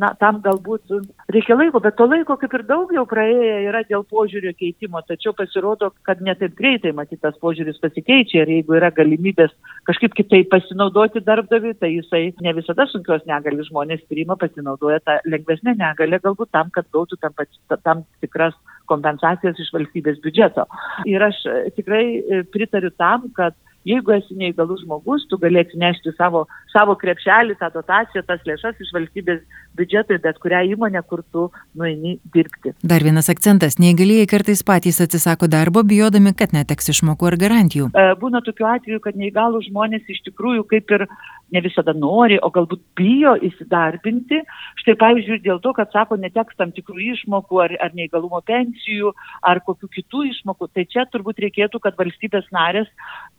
Na, 0.00 0.14
tam 0.16 0.38
galbūt 0.40 0.88
reikia 1.34 1.56
laiko, 1.58 1.80
bet 1.84 1.96
to 1.98 2.06
laiko 2.08 2.38
kaip 2.40 2.54
ir 2.56 2.62
daug 2.68 2.92
jau 2.94 3.02
praėję 3.08 3.56
yra 3.68 3.82
dėl 3.88 4.04
požiūrio 4.08 4.54
keitimo, 4.56 5.02
tačiau 5.04 5.34
pasirodo, 5.36 5.90
kad 6.08 6.22
netaip 6.24 6.54
greitai 6.56 6.94
matytas 6.96 7.36
požiūris 7.42 7.80
pasikeičia 7.82 8.46
ir 8.46 8.52
jeigu 8.54 8.78
yra 8.78 8.88
galimybės 8.96 9.52
kažkaip 9.88 10.16
kitaip 10.16 10.48
pasinaudoti 10.52 11.20
darbdaviui, 11.26 11.74
tai 11.76 11.92
jisai 11.98 12.22
ne 12.44 12.54
visada 12.56 12.88
sunkios 12.88 13.26
negalės 13.28 13.57
žmonės 13.66 14.04
priima, 14.10 14.36
pasinaudoja 14.40 15.00
tą 15.04 15.18
lengvesnę 15.26 15.74
negalę 15.78 16.20
galbūt 16.24 16.52
tam, 16.54 16.70
kad 16.74 16.88
gautų 16.94 17.18
tam, 17.22 17.34
tam 17.82 18.04
tikras 18.22 18.56
kompensacijas 18.88 19.58
iš 19.60 19.72
valstybės 19.74 20.20
biudžeto. 20.24 20.66
Ir 21.10 21.24
aš 21.28 21.40
e, 21.46 21.56
tikrai 21.76 22.04
e, 22.18 22.42
pritariu 22.52 22.92
tam, 22.96 23.28
kad 23.36 23.56
jeigu 23.88 24.12
esi 24.16 24.36
neįgalus 24.38 24.82
žmogus, 24.84 25.24
tu 25.30 25.38
gali 25.40 25.60
atsinešti 25.62 26.12
savo, 26.16 26.44
savo 26.72 26.96
krepšelį, 26.98 27.56
tą 27.60 27.70
dotaciją, 27.74 28.24
tas 28.26 28.42
lėšas 28.48 28.80
iš 28.82 28.92
valstybės 28.96 29.40
biudžeto 29.78 30.16
į 30.16 30.22
bet 30.24 30.40
kurią 30.42 30.64
įmonę, 30.74 31.02
kur 31.08 31.22
tu 31.32 31.48
nueini 31.78 32.18
dirbti. 32.34 32.74
Dar 32.82 33.04
vienas 33.06 33.30
akcentas- 33.32 33.78
neįgalėjai 33.82 34.28
kartais 34.30 34.64
patys 34.66 35.00
atsisako 35.04 35.48
darbo, 35.48 35.82
bijodami, 35.82 36.34
kad 36.36 36.52
neteks 36.56 36.92
išmokų 36.94 37.32
ar 37.32 37.36
garantijų. 37.44 37.90
E, 37.94 38.14
būna 38.20 38.42
tokių 38.44 38.68
atvejų, 38.74 39.00
kad 39.00 39.14
neįgalų 39.14 39.62
žmonės 39.70 40.02
iš 40.08 40.22
tikrųjų 40.28 40.66
kaip 40.68 40.90
ir 40.90 41.06
ne 41.54 41.62
visada 41.64 41.94
nori, 41.96 42.38
o 42.42 42.50
galbūt 42.52 42.82
bijo 42.98 43.34
įsidarbinti. 43.48 44.42
Štai 44.82 44.94
pavyzdžiui, 45.00 45.40
dėl 45.44 45.60
to, 45.64 45.72
kad 45.76 45.92
sako, 45.94 46.18
neteks 46.20 46.58
tam 46.58 46.72
tikrų 46.76 47.00
išmokų 47.14 47.62
ar, 47.64 47.74
ar 47.88 47.94
neįgalumo 47.96 48.40
pensijų 48.46 49.14
ar 49.46 49.62
kokių 49.64 49.88
kitų 49.96 50.24
išmokų. 50.32 50.70
Tai 50.74 50.84
čia 50.92 51.06
turbūt 51.12 51.40
reikėtų, 51.44 51.80
kad 51.84 51.96
valstybės 51.98 52.48
narės 52.54 52.90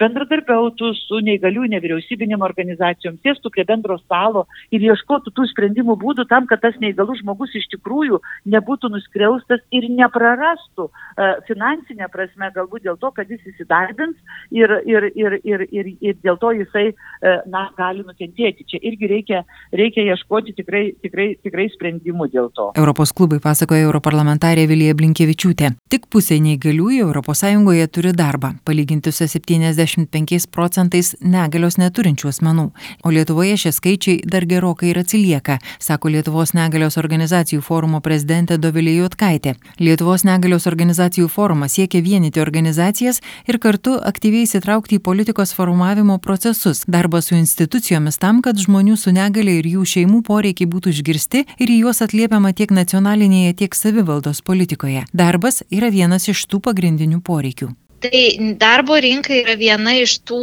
bendradarbiautų 0.02 0.92
su 0.98 1.22
neįgalių 1.26 1.68
nevyriausybinėm 1.76 2.44
organizacijom, 2.46 3.20
sėstų 3.24 3.54
prie 3.54 3.66
bendro 3.70 4.00
stalo 4.02 4.46
ir 4.74 4.84
ieškotų 4.90 5.34
tų 5.36 5.48
sprendimų 5.54 5.98
būdų 6.02 6.26
tam, 6.32 6.48
kad 6.50 6.64
tas 6.64 6.78
neįgalus 6.82 7.22
žmogus 7.22 7.54
iš 7.58 7.68
tikrųjų 7.76 8.22
nebūtų 8.50 8.92
nuskriaustas 8.94 9.62
ir 9.76 9.90
neprarastų 9.94 10.88
uh, 10.90 11.40
finansinę 11.50 12.10
prasme, 12.14 12.52
galbūt 12.56 12.88
dėl 12.88 13.00
to, 13.02 13.12
kad 13.16 13.30
jis 13.30 13.44
įsidarbins 13.54 14.18
ir, 14.56 14.80
ir, 14.88 15.10
ir, 15.16 15.40
ir, 15.44 15.66
ir, 15.70 15.92
ir 16.00 16.20
dėl 16.24 16.40
to 16.42 16.54
jisai, 16.58 16.90
uh, 16.94 17.42
na, 17.52 17.68
gali 17.78 17.99
gali 18.00 18.08
nukentėti. 18.08 18.66
Čia 18.68 18.80
irgi 18.82 19.08
reikia, 19.08 19.44
reikia 19.74 20.04
ieškoti 20.14 20.54
tikrai, 20.58 20.94
tikrai, 21.02 21.36
tikrai 21.44 21.68
sprendimų 21.74 22.30
dėl 22.32 22.50
to. 22.54 22.72
Europos 22.76 23.12
klubai 23.14 23.40
pasakoja 23.40 23.88
europarlamentarė 23.88 24.68
Vilija 24.68 24.96
Blinkievičiūtė. 24.96 25.74
Tik 25.90 26.08
pusė 26.10 26.40
neįgaliųjų 26.40 27.10
ES 27.20 27.92
turi 27.92 28.12
darbą, 28.14 28.54
palyginti 28.66 29.12
su 29.12 29.26
75 29.28 30.48
procentais 30.52 31.16
negalios 31.22 31.78
neturinčių 31.78 32.30
asmenų. 32.30 32.70
O 33.04 33.10
Lietuvoje 33.12 33.58
šie 33.58 33.72
skaičiai 33.72 34.22
dar 34.26 34.46
gerokai 34.46 34.92
ir 34.92 35.00
atsilieka, 35.00 35.60
sako 35.80 36.10
Lietuvos 36.10 36.54
negalios 36.54 36.98
organizacijų 36.98 37.62
forumo 37.62 38.02
prezidentė 38.02 38.58
Dovilė 38.58 38.96
Jotkaitė. 39.00 39.56
Lietuvos 39.80 40.26
negalios 40.28 40.68
organizacijų 40.68 41.30
forumas 41.30 41.78
siekia 41.78 42.02
vienyti 42.02 42.42
organizacijas 42.42 43.22
ir 43.48 43.60
kartu 43.60 43.98
aktyviai 43.98 44.46
įsitraukti 44.46 45.00
į 45.00 45.04
politikos 45.04 45.54
formavimo 45.56 46.20
procesus, 46.20 46.84
darbą 46.88 47.22
su 47.26 47.36
institucijomis 47.36 47.89
tam, 48.20 48.42
kad 48.46 48.58
žmonių 48.60 48.96
su 48.98 49.12
negale 49.12 49.60
ir 49.60 49.66
jų 49.66 49.84
šeimų 49.86 50.22
poreikiai 50.28 50.70
būtų 50.70 50.94
išgirsti 50.94 51.46
ir 51.58 51.68
į 51.70 51.78
juos 51.84 52.02
atliepiama 52.06 52.54
tiek 52.54 52.70
nacionalinėje, 52.72 53.56
tiek 53.64 53.76
savivaldos 53.76 54.42
politikoje. 54.42 55.06
Darbas 55.14 55.64
yra 55.72 55.90
vienas 55.90 56.28
iš 56.30 56.46
tų 56.46 56.62
pagrindinių 56.62 57.22
poreikių. 57.26 57.72
Tai 58.00 58.56
darbo 58.56 58.96
rinka 58.96 59.34
yra 59.36 59.58
viena 59.60 59.98
iš 60.00 60.20
tų 60.24 60.40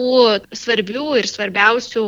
svarbių 0.52 1.06
ir 1.22 1.28
svarbiausių 1.30 2.04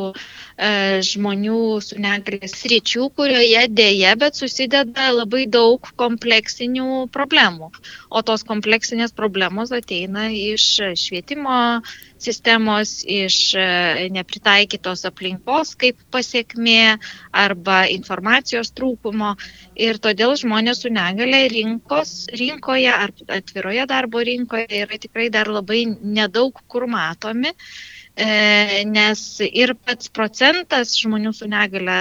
žmonių 0.59 1.79
su 1.87 1.99
negalės 2.03 2.65
ryčių, 2.67 3.09
kurioje 3.15 3.69
dėje, 3.71 4.11
bet 4.19 4.35
susideda 4.35 5.13
labai 5.15 5.47
daug 5.47 5.87
kompleksinių 6.01 7.07
problemų. 7.15 7.71
O 8.11 8.23
tos 8.27 8.43
kompleksinės 8.49 9.15
problemos 9.15 9.71
ateina 9.71 10.27
iš 10.35 10.65
švietimo 10.99 11.83
sistemos, 12.19 13.05
iš 13.07 13.55
e, 13.55 14.09
nepritaikytos 14.11 15.05
aplinkos 15.07 15.77
kaip 15.79 16.01
pasiekmė 16.11 16.99
arba 17.31 17.85
informacijos 17.95 18.73
trūkumo. 18.75 19.37
Ir 19.79 20.01
todėl 20.03 20.35
žmonės 20.41 20.83
su 20.83 20.91
negale 20.91 21.45
rinkos, 21.53 22.27
rinkoje 22.35 22.91
ar 22.91 23.15
atviroje 23.39 23.87
darbo 23.87 24.25
rinkoje 24.27 24.83
yra 24.83 24.99
tikrai 24.99 25.29
dar 25.31 25.47
labai 25.47 25.85
nedaug 25.87 26.59
kur 26.67 26.89
matomi, 26.91 27.55
e, 27.55 27.98
nes 28.19 29.21
ir 29.47 29.75
pats 29.79 30.11
procentas 30.11 30.97
žmonių 30.99 31.31
su 31.37 31.47
negale 31.51 31.99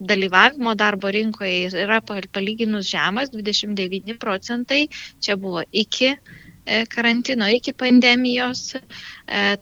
dalyvavimo 0.00 0.76
darbo 0.78 1.10
rinkoje 1.12 1.72
yra 1.84 1.98
palyginus 2.06 2.86
žemas, 2.88 3.32
29 3.34 4.14
procentai, 4.22 4.86
čia 5.20 5.36
buvo 5.36 5.64
iki 5.72 6.14
E, 6.70 6.86
karantino 6.86 7.48
iki 7.48 7.72
pandemijos, 7.72 8.74
e, 8.74 8.80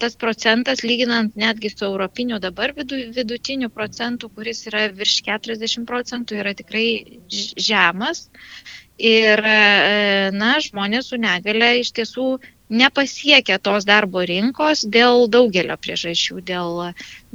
tas 0.01 0.17
procentas, 0.17 0.83
lyginant 0.83 1.37
netgi 1.41 1.71
su 1.71 1.85
europiniu 1.87 2.39
dabar 2.43 2.75
vidutiniu 3.19 3.71
procentu, 3.71 4.29
kuris 4.29 4.67
yra 4.71 4.83
virš 5.01 5.15
40 5.29 5.87
procentų, 5.87 6.41
yra 6.43 6.53
tikrai 6.59 6.89
žemas. 7.69 8.27
Ir, 8.99 9.41
e, 9.55 10.31
na, 10.35 10.57
žmonės 10.69 11.13
su 11.13 11.21
negale 11.23 11.71
iš 11.85 11.95
tiesų 12.01 12.29
nepasiekia 12.69 13.59
tos 13.59 13.87
darbo 13.89 14.25
rinkos 14.29 14.85
dėl 14.97 15.29
daugelio 15.33 15.77
priežasčių, 15.81 16.41
dėl, 16.51 16.83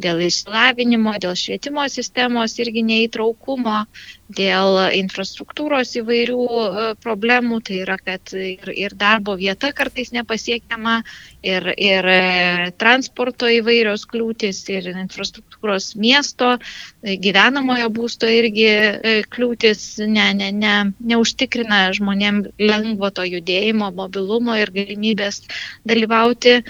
dėl 0.01 0.23
išsilavinimo, 0.25 1.13
dėl 1.21 1.35
švietimo 1.37 1.85
sistemos 1.91 2.55
irgi 2.61 2.81
neįtraukumo, 2.85 3.83
dėl 4.33 4.79
infrastruktūros 4.97 5.91
įvairių 5.99 6.45
e, 6.47 6.85
problemų, 7.03 7.59
tai 7.67 7.81
yra, 7.83 7.97
kad 8.01 8.33
ir, 8.33 8.71
ir 8.73 8.95
darbo 8.97 9.35
vieta 9.37 9.69
kartais 9.75 10.09
nepasiekiama, 10.15 10.95
ir, 11.45 11.69
ir 11.77 12.09
e, 12.09 12.71
transporto 12.81 13.49
įvairios 13.51 14.07
kliūtis, 14.09 14.63
ir 14.73 14.89
infrastruktūros 14.95 15.91
miesto, 16.01 16.55
e, 16.57 17.17
gyvenamojo 17.21 17.91
būsto 17.93 18.31
irgi 18.31 19.23
kliūtis 19.29 19.85
ne, 20.07 20.31
ne, 20.39 20.49
ne, 20.57 20.75
neužtikrina 21.13 21.85
žmonėm 21.93 22.43
lengvo 22.57 23.13
to 23.13 23.27
judėjimo, 23.29 23.93
mobilumo 23.93 24.57
ir 24.57 24.73
galimybės 24.73 25.43
dalyvauti 25.85 26.61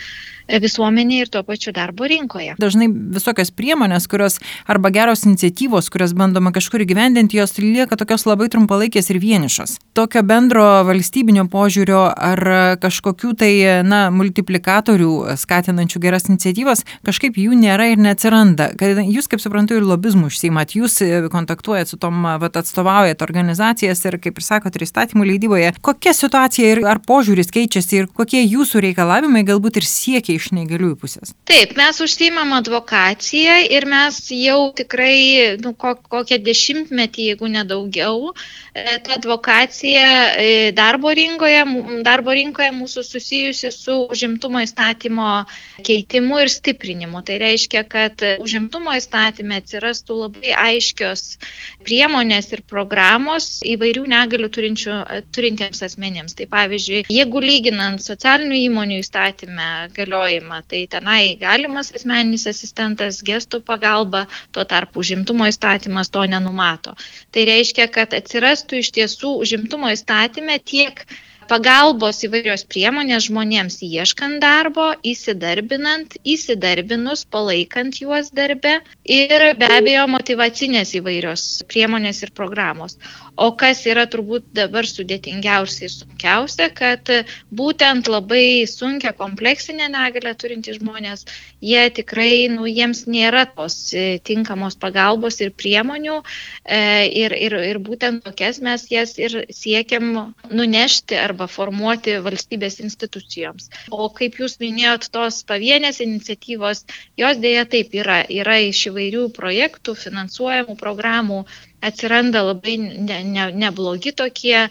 visuomenėje 0.48 1.26
ir 1.26 1.32
tuo 1.34 1.44
pačiu 1.48 1.74
darbo 1.76 2.08
rinkoje. 2.10 2.56
Dažnai 2.62 2.90
visokios 2.92 3.52
priemonės, 3.56 4.08
kurios 4.12 4.40
arba 4.70 4.92
geros 4.94 5.26
iniciatyvos, 5.28 5.90
kurias 5.94 6.14
bandoma 6.18 6.54
kažkur 6.56 6.84
įgyvendinti, 6.86 7.40
jos 7.40 7.58
lieka 7.62 7.98
tokios 8.00 8.28
labai 8.28 8.50
trumpalaikės 8.54 9.10
ir 9.14 9.22
vienišos. 9.24 9.78
Tokio 9.98 10.24
bendro 10.28 10.66
valstybinio 10.88 11.46
požiūrio 11.52 12.06
ar 12.12 12.44
kažkokių 12.84 13.34
tai, 13.40 13.52
na, 13.88 14.08
multiplikatorių 14.14 15.38
skatinančių 15.40 16.02
geras 16.04 16.28
iniciatyvas, 16.30 16.84
kažkaip 17.06 17.38
jų 17.40 17.58
nėra 17.60 17.92
ir 17.94 18.02
neatsiranda. 18.02 18.72
Kad 18.80 19.04
jūs, 19.06 19.30
kaip 19.32 19.44
suprantu, 19.44 19.78
ir 19.78 19.88
lobizmų 19.88 20.32
užsiimat, 20.32 20.76
jūs 20.78 21.00
kontaktuojat 21.34 21.94
su 21.94 22.00
tom, 22.02 22.26
vat, 22.42 22.58
atstovaujat 22.60 23.22
organizacijas 23.26 24.04
ir, 24.08 24.20
kaip 24.24 24.40
ir 24.40 24.46
sakot, 24.46 24.76
ir 24.76 24.86
įstatymų 24.88 25.28
leidyboje. 25.34 25.74
Kokia 25.86 26.16
situacija 26.18 26.74
ir 26.74 26.84
ar 26.90 27.02
požiūris 27.04 27.52
keičiasi 27.54 28.02
ir 28.02 28.10
kokie 28.12 28.44
jūsų 28.44 28.84
reikalavimai 28.88 29.46
galbūt 29.48 29.82
ir 29.82 29.88
siekia 29.88 30.33
reikia 30.34 30.42
iš 30.42 30.52
neįgaliųjų 30.54 30.98
pusės? 31.00 31.34
Taip, 31.46 31.76
mes 31.78 32.00
užsiimam 32.02 32.54
advokaciją 32.58 33.70
ir 33.70 33.86
mes 33.86 34.18
jau 34.32 34.74
tikrai 34.76 35.58
nu, 35.62 35.74
kokią 35.74 36.40
dešimtmetį, 36.44 37.28
jeigu 37.34 37.48
nedaugiau, 37.48 38.34
e, 38.74 39.00
ta 39.04 39.18
advokacija 39.18 40.06
e, 40.38 40.72
darbo 40.74 41.12
rinkoje, 41.14 41.64
darbo 42.04 42.34
rinkoje 42.34 42.72
mūsų 42.74 43.04
susijusi 43.04 43.72
su 43.72 44.08
užimtumo 44.10 44.62
įstatymo 44.64 45.46
keitimu 45.84 46.42
ir 46.42 46.50
stiprinimu. 46.50 47.24
Tai 47.24 47.38
reiškia, 47.40 47.84
kad 47.84 48.24
užimtumo 48.40 48.94
įstatymė 48.98 49.62
atsirastų 49.62 50.20
labai 50.24 50.54
aiškios 50.54 51.38
priemonės 51.84 52.52
ir 52.54 52.64
programos 52.68 53.62
įvairių 53.64 54.06
negalių 54.10 54.50
turinčių, 54.50 55.00
turintiems 55.34 55.84
asmenėms. 55.86 56.36
Tai 56.38 56.48
pavyzdžiui, 56.52 57.06
jeigu 57.12 57.44
lyginant 57.44 58.02
socialinių 58.04 58.58
įmonių 58.70 59.02
įstatymę 59.04 59.70
galioja 59.94 60.23
naudojimą. 60.24 60.62
Tai 60.68 60.88
tenai 60.88 61.38
galimas 61.40 61.92
asmeninis 61.96 62.48
asistentas 62.48 63.22
gestų 63.28 63.60
pagalba, 63.70 64.26
tuo 64.52 64.64
tarpu 64.66 65.00
užimtumo 65.04 65.48
įstatymas 65.52 66.10
to 66.10 66.24
nenumato. 66.26 66.96
Tai 67.32 67.46
reiškia, 67.46 67.88
kad 67.92 68.14
atsirastų 68.14 68.80
iš 68.80 68.92
tiesų 68.96 69.36
užimtumo 69.44 69.92
įstatymė 69.92 70.60
tiek 70.64 71.06
pagalbos 71.50 72.22
įvairios 72.28 72.66
priemonės 72.70 73.28
žmonėms 73.30 73.80
ieškant 73.86 74.40
darbo, 74.44 74.92
įsidarbinant, 75.04 76.18
įsidarbinus, 76.24 77.26
palaikant 77.34 78.00
juos 78.02 78.32
darbe 78.36 78.80
ir 79.04 79.46
be 79.60 79.70
abejo 79.78 80.08
motivacinės 80.12 80.96
įvairios 81.00 81.46
priemonės 81.72 82.24
ir 82.26 82.34
programos. 82.36 82.98
O 83.36 83.50
kas 83.58 83.80
yra 83.90 84.04
turbūt 84.06 84.52
dabar 84.54 84.86
sudėtingiausia 84.86 85.88
ir 85.88 85.94
sunkiausia, 85.94 86.68
kad 86.78 87.10
būtent 87.50 88.06
labai 88.12 88.68
sunkia 88.70 89.10
kompleksinė 89.18 89.88
negalė 89.90 90.36
turintys 90.38 90.78
žmonės, 90.78 91.26
jie 91.58 91.82
tikrai, 91.98 92.46
nu, 92.54 92.68
jiems 92.70 93.08
nėra 93.10 93.48
tos 93.50 93.78
e, 93.98 94.20
tinkamos 94.22 94.78
pagalbos 94.78 95.40
ir 95.42 95.50
priemonių 95.58 96.20
e, 96.22 96.82
ir, 97.24 97.34
ir, 97.34 97.58
ir 97.74 97.82
būtent 97.82 98.22
tokias 98.28 98.62
mes 98.62 98.86
jas 98.92 99.18
ir 99.18 99.40
siekiam 99.50 100.36
nunešti 100.54 101.18
ar 101.18 101.33
arba 101.34 101.50
formuoti 101.50 102.16
valstybės 102.24 102.80
institucijoms. 102.86 103.70
O 103.92 104.10
kaip 104.14 104.38
jūs 104.40 104.60
minėjot, 104.62 105.10
tos 105.14 105.42
pavienės 105.50 106.00
iniciatyvos, 106.06 106.86
jos 107.20 107.44
dėja 107.44 107.66
taip 107.74 107.94
yra, 107.98 108.22
yra 108.30 108.60
iš 108.70 108.88
įvairių 108.92 109.28
projektų, 109.36 109.98
finansuojamų 110.06 110.78
programų, 110.80 111.44
atsiranda 111.84 112.44
labai 112.48 112.78
ne, 112.80 113.18
ne, 113.28 113.48
neblogi 113.64 114.14
tokie 114.16 114.68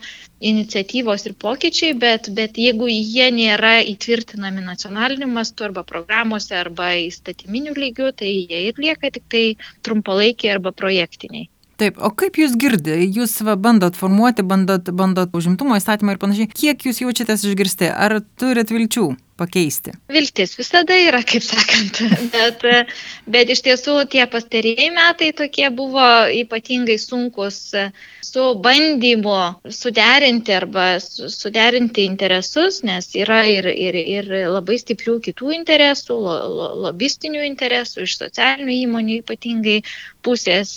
iniciatyvos 0.52 1.26
ir 1.28 1.34
pokyčiai, 1.44 1.96
bet, 2.04 2.30
bet 2.38 2.58
jeigu 2.58 2.88
jie 2.90 3.28
nėra 3.34 3.74
įtvirtinami 3.92 4.64
nacionaliniu 4.64 5.28
mastu 5.30 5.68
arba 5.68 5.84
programuose 5.92 6.56
arba 6.58 6.94
įstatyminiu 7.02 7.76
lygiu, 7.78 8.12
tai 8.16 8.32
jie 8.32 8.68
ir 8.70 8.80
lieka 8.86 9.12
tik 9.18 9.28
tai 9.34 9.44
trumpalaikiai 9.86 10.56
arba 10.56 10.72
projektiniai. 10.82 11.50
Taip, 11.80 11.96
o 11.98 12.12
kaip 12.14 12.36
jūs 12.38 12.54
girdite, 12.60 12.98
jūs 13.16 13.38
va, 13.46 13.56
bandot 13.56 13.96
formuoti, 13.98 14.44
bandot, 14.46 14.90
bandot 14.92 15.32
užimtumo 15.34 15.78
įstatymą 15.80 16.14
ir 16.14 16.22
panašiai, 16.22 16.50
kiek 16.52 16.84
jūs 16.88 17.00
jaučiatės 17.02 17.46
išgirsti, 17.48 17.88
ar 17.90 18.20
turit 18.38 18.70
vilčių 18.74 19.08
pakeisti? 19.40 19.94
Viltis 20.12 20.54
visada 20.58 20.96
yra, 21.00 21.22
kaip 21.26 21.44
sakant, 21.44 22.02
bet, 22.34 22.64
bet 23.34 23.52
iš 23.54 23.64
tiesų 23.66 23.96
tie 24.12 24.26
pastarėjai 24.30 24.90
metai 24.94 25.32
tokie 25.36 25.68
buvo 25.74 26.06
ypatingai 26.42 26.98
sunkus 27.00 27.58
su 28.22 28.44
bandymu 28.64 29.40
suderinti 29.80 30.54
arba 30.56 30.86
suderinti 31.02 32.06
interesus, 32.08 32.82
nes 32.86 33.10
yra 33.18 33.42
ir, 33.48 33.68
ir, 33.72 33.98
ir 33.98 34.32
labai 34.52 34.78
stiprių 34.80 35.18
kitų 35.26 35.52
interesų, 35.58 36.16
lo, 36.28 36.38
lo, 36.60 36.72
lobistinių 36.86 37.44
interesų 37.50 38.06
iš 38.06 38.18
socialinių 38.22 38.78
įmonių 38.86 39.20
ypatingai 39.24 39.80
pusės 40.22 40.76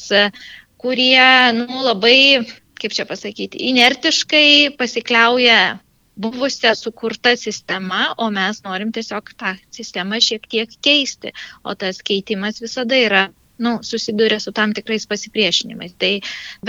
kurie 0.85 1.51
nu, 1.57 1.81
labai, 1.81 2.45
kaip 2.77 2.93
čia 2.93 3.07
pasakyti, 3.09 3.57
inertiškai 3.71 4.75
pasikliauja 4.77 5.79
buvusią 6.15 6.75
sukurtą 6.77 7.33
sistemą, 7.35 8.13
o 8.17 8.29
mes 8.31 8.61
norim 8.63 8.91
tiesiog 8.95 9.33
tą 9.39 9.55
sistemą 9.73 10.21
šiek 10.21 10.45
tiek 10.51 10.77
keisti. 10.85 11.33
O 11.63 11.73
tas 11.75 11.99
keitimas 12.05 12.61
visada 12.63 12.99
yra 13.07 13.25
nu, 13.57 13.79
susiduria 13.83 14.39
su 14.39 14.51
tam 14.51 14.73
tikrais 14.77 15.07
pasipriešinimais. 15.07 15.95
Tai, 15.99 16.13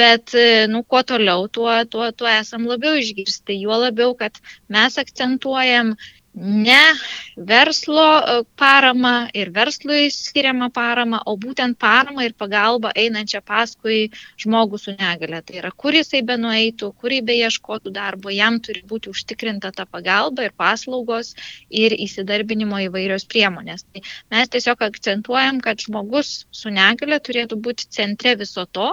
bet, 0.00 0.34
nu, 0.72 0.82
kuo 0.82 1.02
toliau, 1.02 1.48
tuo, 1.48 1.72
tuo, 1.90 2.10
tuo 2.12 2.30
esam 2.30 2.66
labiau 2.70 2.98
išgirsti. 2.98 3.60
Juo 3.62 3.78
labiau, 3.84 4.14
kad 4.18 4.38
mes 4.72 4.98
akcentuojam 5.02 5.94
ne 6.36 6.94
verslo 7.36 8.04
e, 8.18 8.44
paramą 8.56 9.28
ir 9.34 9.50
verslui 9.52 10.10
skiriamą 10.12 10.68
paramą, 10.72 11.22
o 11.24 11.36
būtent 11.40 11.78
paramą 11.80 12.26
ir 12.26 12.34
pagalbą 12.36 12.90
einančią 12.92 13.40
paskui 13.40 14.10
žmogų 14.44 14.80
su 14.80 14.94
negale. 14.98 15.40
Tai 15.42 15.56
yra, 15.62 15.70
kur 15.72 15.96
jisai 15.96 16.20
be 16.28 16.36
nueitų, 16.40 16.92
kur 17.00 17.14
jį 17.16 17.22
be 17.30 17.38
ieškotų 17.40 17.92
darbo, 17.96 18.32
jam 18.32 18.60
turi 18.60 18.84
būti 18.84 19.12
užtikrinta 19.14 19.72
ta 19.72 19.86
pagalba 19.88 20.44
ir 20.44 20.52
paslaugos 20.56 21.32
ir 21.70 21.96
įsidarbinimo 21.96 22.82
įvairios 22.88 23.24
priemonės. 23.32 23.86
Tai 23.88 24.04
mes 24.36 24.52
tiesiog 24.52 24.84
akcentuojam, 24.90 25.62
kad 25.64 25.80
žmogus 25.80 26.44
su 26.52 26.72
negale 26.72 27.20
turėtų 27.20 27.60
būti 27.64 27.88
centre 27.88 28.36
viso 28.36 28.66
to, 28.66 28.92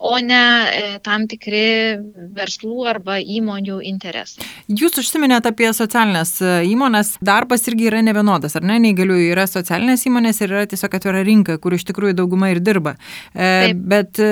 o 0.00 0.18
ne 0.18 0.44
e, 0.72 0.84
tam 1.04 1.26
tikri 1.28 1.98
verslų 2.32 2.86
arba 2.88 3.18
įmonių 3.20 3.82
interesai. 3.84 4.46
Jūs 4.72 4.96
užsiminėte 5.02 5.50
apie 5.52 5.68
socialinės 5.76 6.32
e, 6.40 6.52
įmonės. 6.72 7.18
Darbas 7.20 7.68
irgi 7.68 7.90
yra 7.90 8.00
nevienodas, 8.04 8.56
ar 8.56 8.64
ne? 8.64 8.78
Neįgaliųjų 8.80 9.26
yra 9.34 9.44
socialinės 9.50 10.06
įmonės 10.08 10.40
ir 10.40 10.54
yra 10.54 10.62
tiesiog 10.70 10.96
atvira 10.96 11.20
rinka, 11.26 11.58
kur 11.60 11.76
iš 11.76 11.84
tikrųjų 11.90 12.16
dauguma 12.22 12.48
ir 12.54 12.62
dirba. 12.64 12.94
E, 13.34 13.44
Taip. 13.44 13.82
Bet 13.92 14.22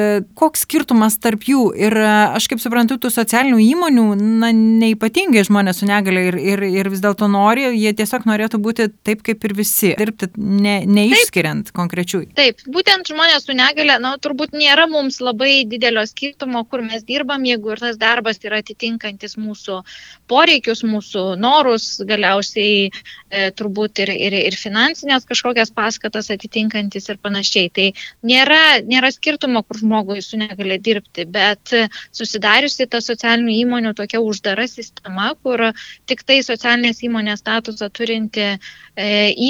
koks 0.40 0.64
skirtumas 0.64 1.18
tarp 1.20 1.44
jų? 1.44 1.66
Ir 1.76 1.98
aš 2.00 2.48
kaip 2.48 2.64
suprantu, 2.64 2.96
tų 3.02 3.12
socialinių 3.12 3.60
įmonių, 3.66 4.06
na, 4.40 4.54
neipatingai 4.56 5.44
žmonės 5.44 5.82
su 5.82 5.90
negale 5.90 6.24
ir, 6.30 6.40
ir, 6.40 6.64
ir 6.80 6.88
vis 6.88 7.04
dėlto 7.04 7.28
nori, 7.28 7.68
jie 7.76 7.92
tiesiog 7.98 8.24
norėtų 8.30 8.62
būti 8.64 8.88
taip 9.04 9.20
kaip 9.26 9.44
ir 9.44 9.56
visi, 9.60 9.92
dirbti 10.00 10.30
ne, 10.38 10.78
neišskiriant 10.88 11.68
Taip. 11.68 11.76
konkrečių. 11.76 12.24
Taip, 12.38 12.64
būtent 12.72 13.12
žmonės 13.12 13.44
su 13.44 13.56
negale, 13.58 13.98
na, 14.00 14.16
turbūt 14.22 14.56
nėra 14.56 14.88
mums 14.88 15.20
labai 15.20 15.57
labai 15.58 15.70
didelio 15.70 16.04
skirtumo, 16.06 16.64
kur 16.64 16.82
mes 16.82 17.04
dirbam, 17.04 17.44
jeigu 17.44 17.72
ir 17.72 17.78
tas 17.78 17.96
darbas 17.98 18.38
yra 18.44 18.60
atitinkantis 18.62 19.36
mūsų 19.36 19.82
poreikius, 20.28 20.82
mūsų 20.84 21.38
norus, 21.38 22.00
galiausiai 22.06 22.90
e, 22.90 23.50
turbūt 23.50 23.98
ir, 24.04 24.10
ir, 24.10 24.32
ir 24.32 24.54
finansinės 24.56 25.26
kažkokias 25.26 25.70
paskatas 25.70 26.30
atitinkantis 26.30 27.08
ir 27.08 27.18
panašiai. 27.18 27.70
Tai 27.70 27.88
nėra, 28.22 28.80
nėra 28.86 29.10
skirtumo, 29.10 29.62
kur 29.62 29.78
žmogui 29.78 30.22
su 30.22 30.38
negali 30.38 30.78
dirbti, 30.78 31.26
bet 31.26 31.74
susidariusi 32.12 32.86
ta 32.86 33.00
socialinių 33.00 33.58
įmonių 33.64 33.94
tokia 33.94 34.20
uždara 34.20 34.68
sistema, 34.68 35.34
kur 35.42 35.72
tik 36.06 36.24
tai 36.24 36.40
socialinės 36.42 37.02
įmonės 37.02 37.42
statusą 37.42 37.90
turinti 37.90 38.44
e, 38.48 38.58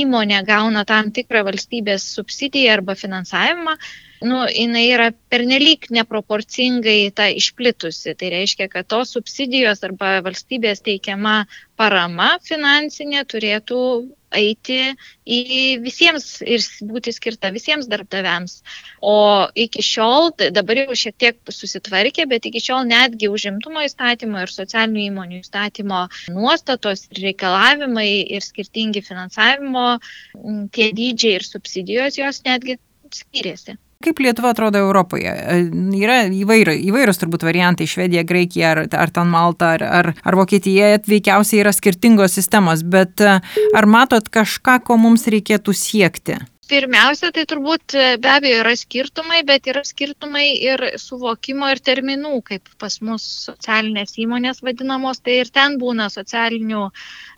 įmonė 0.00 0.44
gauna 0.46 0.84
tam 0.88 1.12
tikrą 1.12 1.44
valstybės 1.44 2.04
subsidiją 2.16 2.78
arba 2.78 2.94
finansavimą, 2.98 3.76
nu, 4.24 4.42
jinai 4.50 4.84
yra 4.92 5.08
pernelyg 5.30 5.88
neproporcingai 5.94 7.10
ta 7.14 7.28
išplitusi. 7.30 8.14
Tai 8.18 8.30
reiškia, 8.34 8.68
kad 8.72 8.88
tos 8.90 9.14
subsidijos 9.16 9.84
arba 9.86 10.18
valstybės 10.26 10.84
teikiama 10.86 11.42
parama 11.78 12.36
finansinė 12.44 13.24
turėtų 13.30 13.82
eiti 14.34 14.92
į 15.24 15.38
visiems 15.80 16.26
ir 16.44 16.64
būti 16.90 17.14
skirta 17.16 17.50
visiems 17.54 17.88
darbdaviams. 17.88 18.58
O 19.00 19.48
iki 19.56 19.84
šiol, 19.84 20.32
dabar 20.52 20.82
jau 20.82 20.98
šiek 21.02 21.16
tiek 21.16 21.54
susitvarkė, 21.54 22.26
bet 22.28 22.48
iki 22.50 22.62
šiol 22.62 22.84
netgi 22.90 23.30
užimtumo 23.32 23.84
įstatymo 23.86 24.44
ir 24.44 24.52
socialinių 24.52 25.06
įmonių 25.06 25.40
įstatymo 25.40 26.04
nuostatos 26.36 27.06
ir 27.08 27.24
reikalavimai 27.30 28.10
ir 28.36 28.44
skirtingi 28.44 29.04
finansavimo 29.06 29.88
tie 30.76 30.92
dydžiai 30.92 31.38
ir 31.38 31.48
subsidijos 31.48 32.20
jos 32.20 32.44
netgi 32.44 32.78
skiriasi. 33.14 33.78
Kaip 33.98 34.20
Lietuva 34.22 34.52
atrodo 34.54 34.78
Europoje? 34.78 35.26
E, 35.26 35.54
yra 35.98 36.20
įvairių, 36.30 36.76
įvairius 36.86 37.18
turbūt 37.18 37.42
variantai- 37.42 37.88
Švedija, 37.90 38.22
Graikija 38.22 38.68
ar, 38.70 38.80
ar 38.94 39.10
ten 39.10 39.26
Malta 39.32 39.72
ar, 39.74 39.82
ar, 39.82 40.08
ar 40.22 40.36
Vokietija, 40.38 40.92
veikiausiai 41.02 41.64
yra 41.64 41.72
skirtingos 41.74 42.36
sistemos, 42.38 42.84
bet 42.86 43.18
e, 43.18 43.40
ar 43.74 43.88
matot 43.90 44.30
kažką, 44.30 44.78
ko 44.86 45.00
mums 45.02 45.26
reikėtų 45.26 45.74
siekti? 45.74 46.38
Pirmiausia, 46.68 47.30
tai 47.32 47.42
turbūt 47.48 47.94
e, 47.96 48.06
be 48.22 48.28
abejo 48.28 48.60
yra 48.60 48.74
skirtumai, 48.76 49.40
bet 49.48 49.66
yra 49.72 49.80
skirtumai 49.88 50.46
ir 50.52 50.82
suvokimo 51.00 51.66
ir 51.72 51.80
terminų, 51.80 52.36
kaip 52.50 52.68
pas 52.78 53.00
mus 53.02 53.24
socialinės 53.48 54.14
įmonės 54.20 54.60
vadinamos, 54.62 55.18
tai 55.24 55.40
ir 55.42 55.50
ten 55.50 55.78
būna 55.80 56.10
socialinių 56.12 56.90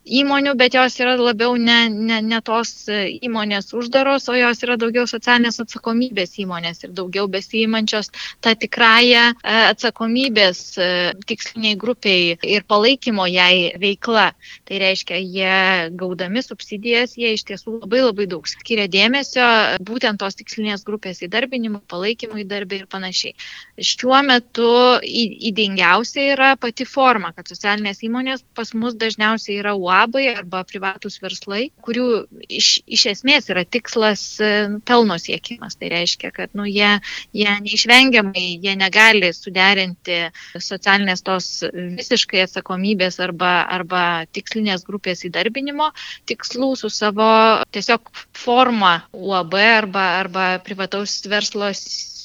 įmonių, 0.09 0.55
bet 0.57 0.75
jos 0.75 0.97
yra 1.01 1.15
labiau 1.21 1.57
ne, 1.61 1.89
ne, 1.93 2.21
ne 2.25 2.41
tos 2.45 2.89
įmonės 2.91 3.71
uždaros, 3.77 4.29
o 4.33 4.37
jos 4.37 4.63
yra 4.65 4.77
daugiau 4.81 5.07
socialinės 5.09 5.61
atsakomybės 5.61 6.39
įmonės 6.41 6.85
ir 6.85 6.95
daugiau 6.97 7.29
besijimančios 7.31 8.11
tą 8.41 8.55
tikrąją 8.57 9.25
e, 9.31 9.57
atsakomybės 9.71 10.63
e, 10.81 10.89
tiksliniai 11.29 11.77
grupiai 11.81 12.39
ir 12.41 12.65
palaikymo 12.69 13.27
jai 13.31 13.77
veikla. 13.81 14.31
Tai 14.69 14.81
reiškia, 14.81 15.21
jie 15.21 15.91
gaudami 16.01 16.43
subsidijas, 16.45 17.17
jie 17.21 17.35
iš 17.37 17.45
tiesų 17.51 17.81
labai 17.83 18.03
labai 18.07 18.29
daug 18.31 18.49
skiria 18.49 18.89
dėmesio 18.91 19.47
būtent 19.85 20.21
tos 20.23 20.39
tikslinės 20.41 20.85
grupės 20.87 21.21
įdarbinimui, 21.27 21.83
palaikymui 21.91 22.47
darbį 22.49 22.83
ir 22.83 22.89
panašiai. 22.91 23.37
Šiuo 23.77 24.23
metu 24.25 24.73
įdingiausia 25.05 26.27
yra 26.35 26.51
pati 26.61 26.89
forma, 26.89 27.35
kad 27.37 27.49
socialinės 27.51 28.03
įmonės 28.07 28.45
pas 28.57 28.73
mus 28.75 28.97
dažniausiai 28.97 29.61
yra 29.61 29.77
UAB 29.77 29.90
uabai 29.91 30.27
arba 30.33 30.63
privatus 30.69 31.19
verslai, 31.23 31.69
kurių 31.85 32.07
iš, 32.49 32.69
iš 32.87 33.07
esmės 33.15 33.51
yra 33.53 33.65
tikslas 33.67 34.23
e, 34.43 34.51
pelno 34.87 35.19
siekimas. 35.21 35.77
Tai 35.81 35.91
reiškia, 35.93 36.31
kad 36.37 36.55
nu, 36.59 36.67
jie, 36.69 36.93
jie 37.37 37.51
neišvengiamai, 37.67 38.47
jie 38.63 38.77
negali 38.79 39.33
suderinti 39.37 40.21
socialinės 40.57 41.25
tos 41.27 41.51
visiškai 41.75 42.45
atsakomybės 42.47 43.21
arba, 43.25 43.61
arba 43.79 44.05
tikslinės 44.37 44.87
grupės 44.87 45.25
įdarbinimo 45.29 45.91
tikslų 46.31 46.73
su 46.79 46.91
savo 46.93 47.31
tiesiog 47.75 48.13
forma 48.37 49.01
UAB 49.17 49.57
arba, 49.61 50.07
arba 50.21 50.47
privataus 50.65 51.21
verslo 51.31 51.73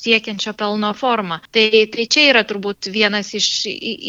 siekiančio 0.06 0.54
pelno 0.58 0.94
formą. 0.98 1.42
Tai, 1.54 1.68
tai 1.94 2.08
čia 2.12 2.30
yra 2.32 2.46
turbūt 2.48 2.90
vienas 2.94 3.34
iš 3.38 3.50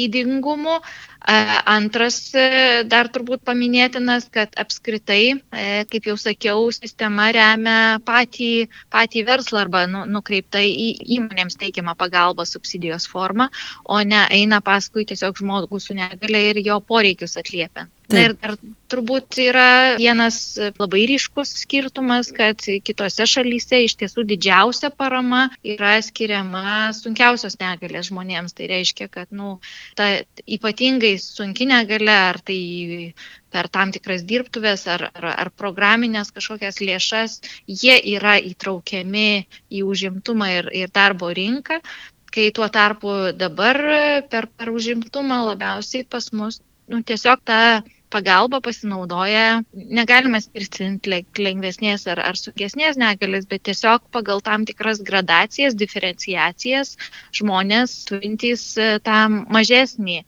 įdingumų. 0.06 0.80
Antras 1.26 2.16
e, 2.38 2.42
dar 2.87 3.09
turbūt 3.11 3.40
paminėtinas, 3.48 4.28
kad 4.30 4.52
apskritai, 4.62 5.35
e, 5.35 5.64
kaip 5.90 6.06
jau 6.06 6.14
sakiau, 6.22 6.68
sistema 6.76 7.32
remia 7.35 7.98
patį, 8.06 8.68
patį 8.94 9.24
verslą 9.26 9.64
arba 9.64 9.82
nu, 9.90 10.04
nukreipta 10.06 10.62
į 10.62 10.87
įmonėms 11.18 11.59
teikiamą 11.59 11.96
pagalbą 11.98 12.46
subsidijos 12.46 13.09
formą, 13.11 13.48
o 13.90 13.98
ne 14.06 14.22
eina 14.38 14.62
paskui 14.62 15.09
tiesiog 15.11 15.42
žmogus 15.42 15.90
su 15.90 15.98
negale 15.98 16.46
ir 16.52 16.62
jo 16.62 16.78
poreikius 16.92 17.35
atliepia. 17.42 17.88
Na 18.07 18.23
ir 18.23 18.35
dar 18.38 18.53
turbūt 18.87 19.35
yra 19.42 19.97
vienas 19.99 20.37
labai 20.79 21.03
ryškus 21.11 21.51
skirtumas, 21.64 22.29
kad 22.35 22.61
kitose 22.87 23.27
šalyse 23.27 23.81
iš 23.83 23.97
tiesų 23.99 24.23
didžiausia 24.31 24.92
parama 24.95 25.49
yra 25.66 25.97
skiriama 26.07 26.92
sunkiausios 26.95 27.59
negalės 27.59 28.12
žmonėms. 28.12 28.55
Tai 28.55 28.69
reiškia, 28.71 29.09
kad 29.11 29.33
nu, 29.35 29.57
ta 29.99 30.07
ypatingai 30.47 31.16
sunki 31.23 31.66
negalė, 31.66 32.14
ar 32.29 32.38
tai 32.47 32.61
per 33.51 33.71
tam 33.75 33.90
tikras 33.97 34.23
dirbtuvės 34.29 34.87
ar, 34.92 35.09
ar, 35.11 35.27
ar 35.33 35.51
programinės 35.51 36.31
kažkokias 36.37 36.79
lėšas, 36.85 37.40
jie 37.66 37.97
yra 38.14 38.37
įtraukiami 38.53 39.31
į 39.66 39.83
užimtumą 39.83 40.53
ir, 40.61 40.71
ir 40.85 40.95
darbo 40.95 41.33
rinką, 41.35 41.81
kai 42.31 42.53
tuo 42.55 42.71
tarpu 42.71 43.19
dabar 43.35 43.83
per, 44.31 44.47
per 44.47 44.71
užimtumą 44.71 45.42
labiausiai 45.51 46.07
pas 46.07 46.31
mus 46.37 46.62
nu, 46.87 47.03
tiesiog 47.03 47.42
ta 47.45 47.61
pagalba 48.12 48.61
pasinaudoja, 48.64 49.62
negalime 49.75 50.40
skirtinti 50.42 51.23
lengvesnės 51.42 52.07
ar, 52.12 52.23
ar 52.23 52.38
sunkesnės 52.38 52.99
negalės, 53.01 53.49
bet 53.51 53.64
tiesiog 53.69 54.07
pagal 54.14 54.42
tam 54.47 54.66
tikras 54.69 55.03
gradacijas, 55.07 55.77
diferenciacijas 55.79 56.97
žmonės 57.37 57.99
turintys 58.11 58.69
e, 58.79 58.97
tą 59.07 59.27
mažesnį 59.31 60.21
e, 60.21 60.25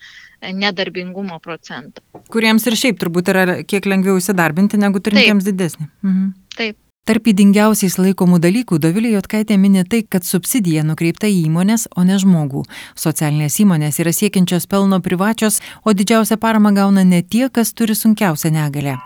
nedarbingumo 0.52 1.38
procentą. 1.44 2.02
Kuriems 2.32 2.66
ir 2.68 2.78
šiaip 2.78 3.00
turbūt 3.00 3.32
yra 3.32 3.46
kiek 3.68 3.86
lengviau 3.88 4.18
įsidarbinti 4.20 4.80
negu 4.80 5.02
turintiems 5.02 5.46
Taip. 5.46 5.54
didesnį. 5.54 5.90
Mhm. 6.02 6.28
Taip. 6.58 6.78
Tarp 7.08 7.24
įdingiausiais 7.32 7.94
laikomų 7.96 8.36
dalykų 8.44 8.76
Dovilė 8.84 9.14
Jotkaitė 9.14 9.56
mini 9.56 9.80
tai, 9.88 10.02
kad 10.04 10.28
subsidija 10.28 10.82
nukreipta 10.84 11.24
į 11.24 11.38
įmonės, 11.46 11.86
o 11.96 12.04
ne 12.04 12.20
žmogų. 12.20 12.66
Socialinės 13.00 13.56
įmonės 13.64 14.02
yra 14.04 14.12
siekiančios 14.12 14.68
pelno 14.68 15.00
privačios, 15.00 15.62
o 15.88 15.96
didžiausią 15.96 16.36
paramą 16.36 16.76
gauna 16.76 17.08
ne 17.08 17.22
tie, 17.24 17.46
kas 17.48 17.72
turi 17.72 17.96
sunkiausią 17.96 18.52
negalę. 18.52 18.98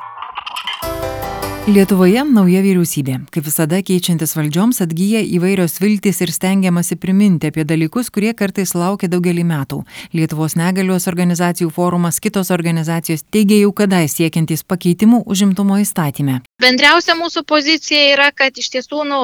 Lietuvoje 1.62 2.24
nauja 2.26 2.58
vyriausybė. 2.58 3.20
Kaip 3.30 3.44
visada 3.46 3.78
keičiantis 3.86 4.32
valdžioms 4.34 4.80
atgyja 4.82 5.20
įvairios 5.36 5.76
viltys 5.78 6.18
ir 6.24 6.32
stengiamasi 6.34 6.96
priminti 6.98 7.52
apie 7.52 7.62
dalykus, 7.62 8.08
kurie 8.10 8.32
kartais 8.34 8.72
laukia 8.74 9.06
daugelį 9.12 9.44
metų. 9.46 9.78
Lietuvos 10.10 10.56
negalios 10.58 11.06
organizacijų 11.06 11.70
forumas, 11.70 12.18
kitos 12.18 12.50
organizacijos 12.50 13.22
teigia 13.30 13.60
jau 13.60 13.70
kadai 13.78 14.08
siekiantys 14.10 14.66
pakeitimų 14.66 15.22
užimtumo 15.30 15.78
įstatymę. 15.84 16.40
Bendriausia 16.66 17.14
mūsų 17.14 17.44
pozicija 17.46 18.10
yra, 18.16 18.32
kad 18.34 18.58
iš 18.58 18.72
tiesų 18.74 19.06
nu, 19.06 19.20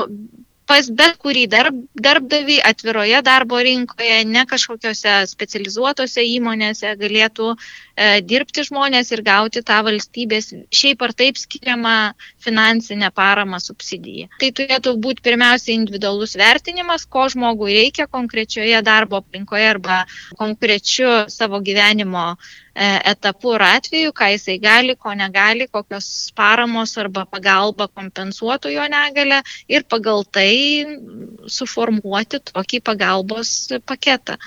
pas 0.68 0.88
bet 0.92 1.16
kurį 1.22 1.46
darb, 1.50 1.76
darbdavį 1.96 2.58
atviroje 2.68 3.22
darbo 3.24 3.60
rinkoje, 3.64 4.18
ne 4.28 4.44
kažkokiose 4.48 5.14
specializuotose 5.30 6.24
įmonėse 6.36 6.92
galėtų 7.00 7.54
e, 7.54 8.20
dirbti 8.28 8.66
žmonės 8.68 9.12
ir 9.16 9.22
gauti 9.24 9.64
tą 9.64 9.80
valstybės 9.86 10.52
šiaip 10.80 11.06
ar 11.06 11.14
taip 11.16 11.40
skiriamą 11.40 11.96
finansinę 12.44 13.10
paramą 13.16 13.62
subsidiją. 13.64 14.28
Tai 14.42 14.52
turėtų 14.60 14.94
būti 15.00 15.24
pirmiausia 15.30 15.72
individualus 15.74 16.36
vertinimas, 16.38 17.08
ko 17.08 17.26
žmogui 17.32 17.72
reikia 17.78 18.06
konkrečioje 18.06 18.84
darbo 18.84 19.22
aplinkoje 19.22 19.72
arba 19.72 20.02
konkrečiu 20.36 21.24
savo 21.32 21.62
gyvenimo 21.64 22.34
etapu 22.78 23.54
ir 23.56 23.64
atveju, 23.66 24.12
ką 24.14 24.28
jisai 24.34 24.58
gali, 24.62 24.94
ko 24.96 25.14
negali, 25.18 25.66
kokios 25.66 26.08
paramos 26.38 26.94
arba 27.02 27.24
pagalba 27.26 27.88
kompensuotų 27.90 28.72
jo 28.76 28.84
negalę 28.92 29.40
ir 29.68 29.86
pagal 29.94 30.24
tai 30.38 30.50
suformuoti 31.58 32.40
tokį 32.52 32.82
pagalbos 32.90 33.54
paketą. 33.86 34.38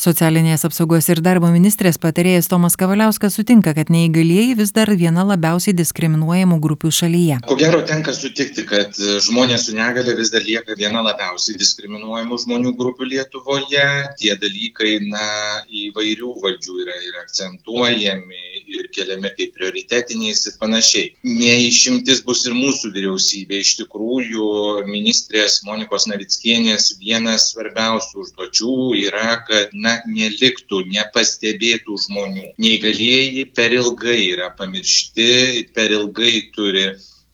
Socialinės 0.00 0.62
apsaugos 0.64 1.10
ir 1.12 1.18
darbo 1.20 1.50
ministrės 1.52 1.98
patarėjas 2.00 2.46
Tomas 2.48 2.72
Kavaliauskas 2.80 3.34
sutinka, 3.36 3.74
kad 3.76 3.90
neįgalieji 3.92 4.54
vis 4.56 4.70
dar 4.72 4.88
viena 4.96 5.26
labiausiai 5.28 5.74
diskriminuojamų 5.76 6.56
grupių 6.64 6.88
šalyje. 6.88 7.36
Ko 7.44 7.56
gero 7.60 7.82
tenka 7.84 8.14
sutikti, 8.16 8.64
kad 8.64 8.96
žmonės 8.96 9.66
su 9.68 9.74
negale 9.76 10.14
vis 10.16 10.32
dar 10.32 10.46
lieka 10.46 10.72
viena 10.78 11.02
labiausiai 11.04 11.58
diskriminuojamų 11.60 12.38
žmonių 12.46 12.72
grupių 12.78 13.10
Lietuvoje. 13.10 13.84
Tie 14.22 14.32
dalykai, 14.40 14.94
na, 15.12 15.26
įvairių 15.68 16.32
valdžių 16.46 16.78
yra 16.86 16.96
ir 17.04 17.20
akcentuojami, 17.26 18.40
ir 18.72 18.88
keliami 18.96 19.34
kaip 19.36 19.52
prioritetiniais 19.58 20.46
ir 20.48 20.56
panašiai. 20.62 21.12
Neišimtis 21.28 22.24
bus 22.24 22.46
ir 22.48 22.56
mūsų 22.56 22.94
vyriausybė. 22.96 23.60
Iš 23.60 23.74
tikrųjų, 23.82 24.48
ministrės 24.88 25.60
Monikos 25.68 26.08
Navickienės 26.08 26.94
vienas 27.04 27.50
svarbiausių 27.52 28.24
užduočių 28.24 28.74
yra, 29.04 29.42
kad, 29.44 29.76
na, 29.76 29.89
na, 29.90 29.98
neliktų 30.06 30.84
nepastebėtų 30.90 31.98
žmonių. 32.06 32.50
Neįgalieji 32.62 33.46
per 33.56 33.74
ilgai 33.74 34.18
yra 34.30 34.50
pamiršti, 34.56 35.66
per 35.74 35.94
ilgai 35.96 36.50
turi 36.54 36.90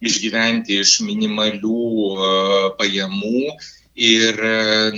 išgyventi 0.06 0.80
iš 0.82 1.00
minimalių 1.04 1.82
uh, 2.12 2.66
pajamų 2.78 3.52
ir, 3.96 4.40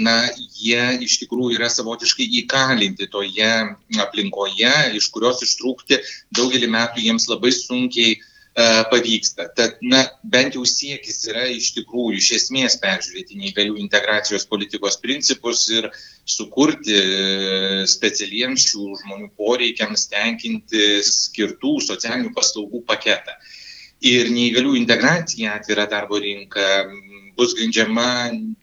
na, 0.02 0.16
jie 0.58 0.82
iš 1.06 1.20
tikrųjų 1.22 1.54
yra 1.54 1.68
savotiškai 1.70 2.26
įkalinti 2.42 3.06
toje 3.12 3.52
aplinkoje, 4.02 4.72
iš 4.98 5.06
kurios 5.14 5.44
ištrūkti 5.46 6.00
daugelį 6.34 6.72
metų 6.74 7.06
jiems 7.06 7.28
labai 7.30 7.54
sunkiai 7.54 8.18
E, 8.18 8.27
pavyksta. 8.90 9.48
Tad, 9.54 9.76
na, 9.82 10.02
bent 10.22 10.56
jau 10.56 10.64
siekis 10.66 11.20
yra 11.30 11.44
iš 11.52 11.70
tikrųjų 11.76 12.16
iš 12.18 12.30
esmės 12.38 12.78
peržiūrėti 12.82 13.38
neįgalių 13.38 13.76
integracijos 13.78 14.48
politikos 14.50 14.98
principus 15.02 15.66
ir 15.70 15.90
sukurti 16.26 16.96
e, 16.96 17.84
specialiems 17.86 18.66
šių 18.70 18.88
žmonių 19.02 19.30
poreikiams 19.38 20.08
tenkinti 20.10 20.98
skirtų 21.06 21.76
socialinių 21.86 22.34
paslaugų 22.34 22.82
paketą. 22.88 23.36
Ir 24.08 24.30
neįgalių 24.34 24.76
integracija 24.78 25.54
atvira 25.58 25.86
darbo 25.90 26.18
rinka 26.22 26.66
bus 27.38 27.54
grindžiama 27.54 28.08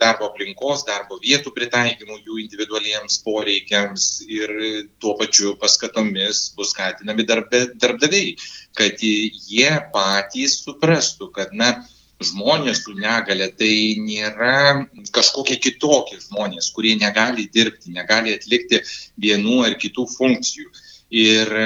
darbo 0.02 0.28
aplinkos, 0.30 0.84
darbo 0.88 1.18
vietų 1.24 1.54
pritaikymu 1.56 2.20
jų 2.20 2.40
individualiems 2.44 3.22
poreikiams 3.24 4.08
ir 4.28 4.52
tuo 5.00 5.16
pačiu 5.20 5.56
paskatomis 5.62 6.50
bus 6.58 6.74
skatinami 6.76 7.26
darbe, 7.28 7.66
darbdaviai, 7.80 8.36
kad 8.76 9.00
jie 9.02 9.72
patys 9.96 10.60
suprastų, 10.66 11.32
kad, 11.38 11.56
na, 11.56 11.78
žmonės 12.24 12.84
su 12.86 12.94
negale 12.96 13.50
tai 13.60 13.96
nėra 14.00 14.86
kažkokie 15.16 15.58
kitokie 15.60 16.20
žmonės, 16.24 16.72
kurie 16.76 16.96
negali 17.00 17.50
dirbti, 17.52 17.92
negali 17.96 18.36
atlikti 18.36 18.80
vienų 19.20 19.58
ar 19.68 19.76
kitų 19.82 20.08
funkcijų 20.14 20.70
Ir 21.14 21.52
e, 21.54 21.66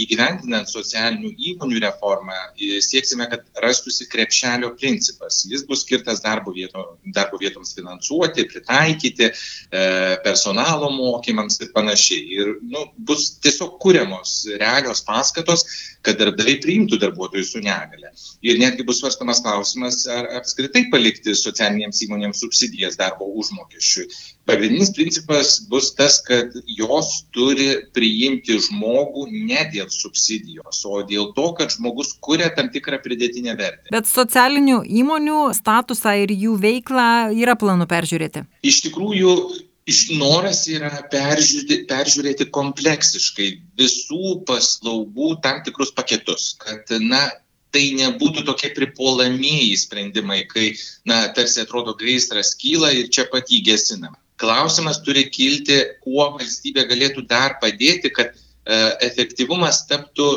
įgyvendinant 0.00 0.70
socialinių 0.70 1.34
įmonių 1.50 1.80
reformą 1.84 2.38
sieksime, 2.80 3.26
kad 3.28 3.44
rastųsi 3.60 4.06
krepšelio 4.08 4.70
principas. 4.80 5.42
Jis 5.44 5.66
bus 5.68 5.82
skirtas 5.84 6.22
darbo, 6.24 6.54
vieto, 6.56 6.96
darbo 7.12 7.36
vietoms 7.42 7.74
finansuoti, 7.76 8.46
pritaikyti, 8.48 9.28
e, 9.28 9.84
personalo 10.24 10.88
mokymams 10.94 11.60
ir 11.60 11.72
panašiai. 11.76 12.24
Ir 12.38 12.54
nu, 12.64 12.86
bus 12.96 13.34
tiesiog 13.44 13.76
kūriamos 13.82 14.38
realios 14.56 15.04
paskatos, 15.04 15.66
kad 16.02 16.16
darbdaviai 16.18 16.62
priimtų 16.64 16.96
darbuotojus 17.02 17.52
su 17.52 17.60
negale. 17.60 18.14
Ir 18.40 18.56
netgi 18.58 18.88
bus 18.88 19.04
svarstamas 19.04 19.44
klausimas, 19.44 20.06
ar 20.08 20.32
apskritai 20.40 20.88
palikti 20.90 21.36
socialinėms 21.36 22.00
įmonėms 22.08 22.40
subsidijas 22.40 22.96
darbo 22.96 23.28
užmokesčiui 23.36 24.08
pagrindinis 24.44 24.90
principas 24.94 25.60
bus 25.70 25.92
tas, 25.94 26.18
kad 26.26 26.54
jos 26.66 27.10
turi 27.34 27.68
priimti 27.94 28.58
žmogų 28.66 29.26
ne 29.32 29.64
dėl 29.72 29.90
subsidijos, 29.92 30.82
o 30.88 31.02
dėl 31.06 31.32
to, 31.36 31.48
kad 31.58 31.74
žmogus 31.74 32.14
kuria 32.24 32.50
tam 32.56 32.70
tikrą 32.74 33.00
pridėtinę 33.04 33.56
vertę. 33.58 33.90
Bet 33.94 34.08
socialinių 34.10 34.82
įmonių 35.02 35.42
statusą 35.58 36.14
ir 36.24 36.32
jų 36.34 36.56
veiklą 36.62 37.08
yra 37.36 37.56
planų 37.58 37.88
peržiūrėti. 37.90 38.46
Iš 38.66 38.80
tikrųjų, 38.88 39.36
noras 40.18 40.64
yra 40.70 40.92
peržiūrėti, 41.12 41.82
peržiūrėti 41.90 42.48
kompleksiškai 42.54 43.48
visų 43.80 44.40
paslaugų 44.48 45.36
tam 45.44 45.62
tikrus 45.66 45.94
paketus, 45.96 46.52
kad, 46.62 46.90
na, 47.02 47.26
tai 47.72 47.86
nebūtų 47.96 48.44
tokie 48.44 48.68
pripuolamieji 48.76 49.78
sprendimai, 49.80 50.42
kai, 50.50 50.74
na, 51.08 51.24
tarsi 51.36 51.62
atrodo 51.64 51.96
gaisras 51.96 52.52
kyla 52.60 52.92
ir 52.92 53.08
čia 53.08 53.24
pat 53.32 53.48
jį 53.48 53.62
gesinama 53.72 54.18
klausimas 54.42 55.00
turi 55.06 55.28
kilti, 55.30 55.78
kuo 56.02 56.26
valstybė 56.36 56.86
galėtų 56.90 57.26
dar 57.30 57.58
padėti, 57.62 58.10
kad 58.14 58.34
efektyvumas 59.02 59.82
taptų 59.90 60.28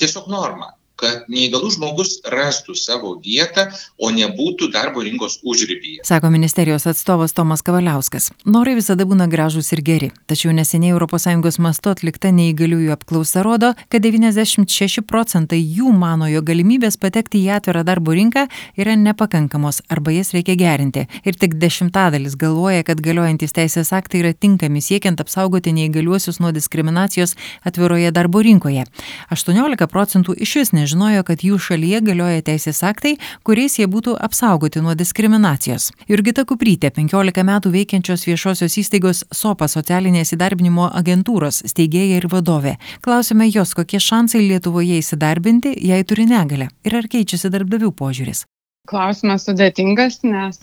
tiesiog 0.00 0.28
norma 0.32 0.72
kad 0.98 1.28
neįgalus 1.30 1.76
žmogus 1.78 2.18
rastų 2.26 2.74
savo 2.78 3.14
vietą, 3.22 3.68
o 3.98 4.10
nebūtų 4.14 4.70
darbo 4.74 5.02
rinkos 5.06 5.38
užrybyje. 5.46 6.02
Sako 6.08 6.30
ministerijos 6.34 6.86
atstovas 6.90 7.32
Tomas 7.32 7.62
Kavaliauskas. 7.62 8.30
Norai 8.44 8.74
visada 8.78 9.06
būna 9.06 9.28
gražus 9.30 9.70
ir 9.72 9.82
geri, 9.86 10.10
tačiau 10.26 10.52
neseniai 10.56 10.96
ES 10.98 11.58
mastu 11.62 11.92
atlikta 11.92 12.32
neįgaliųjų 12.34 12.92
apklausa 12.94 13.44
rodo, 13.46 13.72
kad 13.88 14.02
96 14.02 15.04
procentai 15.06 15.60
jų 15.62 15.92
mano, 15.94 16.26
jo 16.28 16.42
galimybės 16.42 16.98
patekti 16.98 17.44
į 17.46 17.54
atvirą 17.58 17.84
darbo 17.86 18.12
rinką 18.16 18.48
yra 18.76 18.96
nepakankamos 18.98 19.82
arba 19.88 20.12
jas 20.16 20.34
reikia 20.34 20.58
gerinti. 20.58 21.06
Ir 21.24 21.38
tik 21.38 21.54
dešimtadalis 21.62 22.34
galvoja, 22.40 22.82
kad 22.82 23.00
galiojantis 23.04 23.54
teisės 23.54 23.92
aktai 23.94 24.24
yra 24.24 24.34
tinkami 24.34 24.82
siekiant 24.82 25.20
apsaugoti 25.22 25.72
neįgaliuosius 25.76 26.40
nuo 26.42 26.52
diskriminacijos 26.52 27.36
atviroje 27.64 28.10
darbo 28.14 28.42
rinkoje. 28.42 28.86
18 29.34 29.86
procentų 29.90 30.34
iš 30.42 30.56
vis 30.58 30.74
nežino 30.74 30.87
nežinojo, 30.88 31.24
kad 31.24 31.42
jų 31.44 31.58
šalyje 31.58 32.00
galioja 32.02 32.42
teisės 32.42 32.82
aktai, 32.82 33.18
kuriais 33.44 33.78
jie 33.78 33.86
būtų 33.86 34.16
apsaugoti 34.16 34.80
nuo 34.80 34.94
diskriminacijos. 34.94 35.92
Jurgita 36.08 36.44
Kuprytė, 36.48 36.90
15 36.90 37.44
metų 37.44 37.72
veikiančios 37.72 38.26
viešosios 38.26 38.78
įstaigos 38.80 39.24
SOPA 39.32 39.68
socialinės 39.68 40.32
įdarbinimo 40.32 40.88
agentūros 40.92 41.62
steigėja 41.66 42.18
ir 42.18 42.28
vadovė. 42.28 42.78
Klausime 43.02 43.48
jos, 43.48 43.74
kokie 43.74 44.00
šansai 44.00 44.40
Lietuvoje 44.48 44.98
įsidarbinti, 44.98 45.74
jei 45.76 46.04
turi 46.04 46.26
negalę 46.26 46.70
ir 46.84 46.96
ar 46.96 47.08
keičiasi 47.08 47.50
darbdavių 47.52 47.92
požiūris. 47.92 48.46
Klausimas 48.88 49.44
sudėtingas, 49.44 50.22
nes 50.24 50.62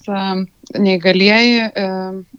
neįgalieji, 0.73 1.69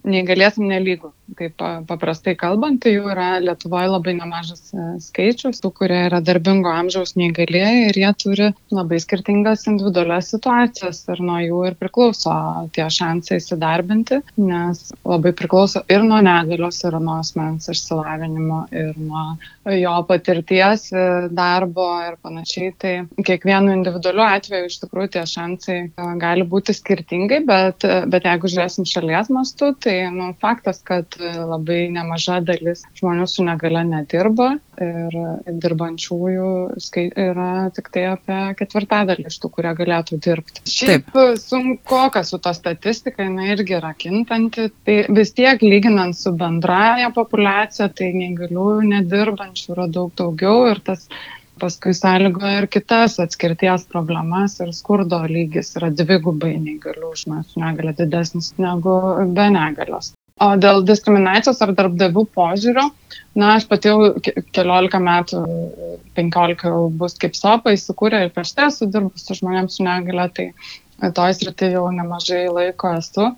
neįgalėtum 0.03 0.67
nelygų 0.67 1.13
kaip 1.35 1.59
paprastai 1.87 2.35
kalbant, 2.39 2.79
tai 2.83 2.93
jų 2.95 3.09
yra 3.11 3.27
Lietuvoje 3.43 3.89
labai 3.91 4.13
nemažas 4.17 4.71
e, 4.71 4.85
skaičius, 5.03 5.59
tų, 5.63 5.71
kurie 5.75 5.99
yra 6.07 6.21
darbingo 6.23 6.71
amžiaus 6.71 7.15
neįgalėjai 7.19 7.89
ir 7.89 7.99
jie 7.99 8.11
turi 8.21 8.47
labai 8.73 8.99
skirtingas 9.03 9.67
individualias 9.67 10.31
situacijas 10.33 11.03
ir 11.11 11.21
nuo 11.25 11.39
jų 11.43 11.61
ir 11.69 11.77
priklauso 11.79 12.33
tie 12.75 12.87
šansai 12.93 13.41
įsidarbinti, 13.41 14.21
nes 14.39 14.83
labai 15.03 15.33
priklauso 15.37 15.83
ir 15.91 16.05
nuo 16.07 16.21
negalios, 16.23 16.79
ir 16.87 16.97
nuo 17.01 17.19
asmens 17.21 17.67
išsilavinimo, 17.73 18.63
ir 18.71 18.93
nuo 18.95 19.25
jo 19.75 19.95
patirties 20.07 20.87
e, 20.93 21.05
darbo 21.35 21.89
ir 22.07 22.17
panašiai. 22.23 22.71
Tai 22.77 22.93
kiekvienu 23.27 23.75
individualiu 23.75 24.23
atveju 24.27 24.71
iš 24.71 24.79
tikrųjų 24.85 25.13
tie 25.17 25.25
šansai 25.27 25.79
e, 25.89 26.09
gali 26.21 26.47
būti 26.47 26.75
skirtingai, 26.77 27.43
bet, 27.47 27.87
bet 28.07 28.31
jeigu 28.31 28.53
žiūrėsim 28.53 28.87
šalies 28.87 29.31
mastu, 29.33 29.73
tai 29.83 29.99
nu, 30.13 30.31
faktas, 30.41 30.79
kad 30.87 31.16
labai 31.19 31.87
nemaža 31.93 32.39
dalis 32.45 32.83
žmonių 32.99 33.27
su 33.29 33.45
negale 33.47 33.83
nedirba 33.87 34.53
ir 34.81 35.15
dirbančiųjų 35.47 36.49
yra 37.23 37.51
tik 37.75 37.89
tai 37.93 38.03
apie 38.11 38.39
ketvirtadalį 38.59 39.27
iš 39.31 39.39
tų, 39.41 39.51
kurie 39.55 39.73
galėtų 39.77 40.19
dirbti. 40.23 40.65
Šiaip 40.69 41.09
Taip. 41.13 41.39
sunku, 41.41 42.01
kas 42.13 42.33
su 42.33 42.41
to 42.43 42.53
statistika, 42.57 43.25
jinai 43.25 43.49
irgi 43.55 43.77
yra 43.79 43.93
kintanti. 43.97 44.69
Tai 44.85 44.97
vis 45.17 45.33
tiek 45.37 45.63
lyginant 45.65 46.17
su 46.17 46.33
bendraja 46.37 47.09
populiacija, 47.15 47.89
tai 47.97 48.11
neįgaliųjų 48.17 48.91
nedirbančių 48.93 49.73
yra 49.75 49.89
daug 49.97 50.13
daugiau 50.17 50.67
ir 50.71 50.83
tas 50.85 51.07
paskui 51.61 51.93
sąlygoja 51.97 52.61
ir 52.61 52.67
kitas 52.73 53.17
atskirties 53.23 53.87
problemas 53.93 54.59
ir 54.63 54.73
skurdo 54.77 55.23
lygis 55.31 55.73
yra 55.79 55.89
dvigubai 56.01 56.53
neįgalių 56.61 57.11
žmonių 57.23 57.49
su 57.49 57.63
negale 57.63 57.95
didesnis 57.97 58.53
negu 58.61 58.97
be 59.39 59.49
negalios. 59.57 60.13
O 60.37 60.47
dėl 60.61 60.83
diskriminacijos 60.85 61.61
ar 61.65 61.71
darbdavių 61.77 62.23
požiūrio, 62.37 62.83
na, 63.39 63.55
aš 63.55 63.65
pati 63.69 63.89
jau 63.89 64.11
keliolika 64.53 64.99
metų, 65.01 65.41
penkiolika 66.17 66.69
jau 66.69 66.83
bus 66.93 67.17
kaip 67.21 67.37
sopa 67.37 67.73
įsikūrė 67.73 68.25
ir 68.25 68.33
prieš 68.35 68.53
tai 68.57 68.67
esu 68.69 68.89
dirbus 68.93 69.25
su 69.25 69.37
žmonėms 69.39 69.79
su 69.79 69.85
negale, 69.87 70.27
tai 70.37 70.51
toj 71.17 71.33
srity 71.39 71.71
jau 71.73 71.87
nemažai 71.93 72.45
laiko 72.53 72.93
esu. 72.99 73.31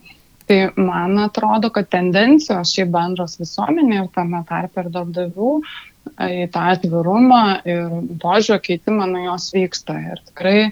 Tai 0.50 0.60
man 0.82 1.20
atrodo, 1.22 1.70
kad 1.72 1.88
tendencijos 1.94 2.74
šiaip 2.74 2.92
bendros 2.92 3.38
visuomenė 3.40 4.00
ir 4.02 4.08
tame 4.16 4.42
tarpe 4.50 4.84
ir 4.84 4.92
darbdavių 4.96 5.52
į 6.26 6.48
tą 6.52 6.64
atvirumą 6.74 7.44
ir 7.70 7.84
požiūrio 8.24 8.58
keitimą 8.66 9.08
nuo 9.12 9.28
jos 9.28 9.52
vyksta. 9.54 10.00
Ir 10.10 10.24
tikrai 10.32 10.72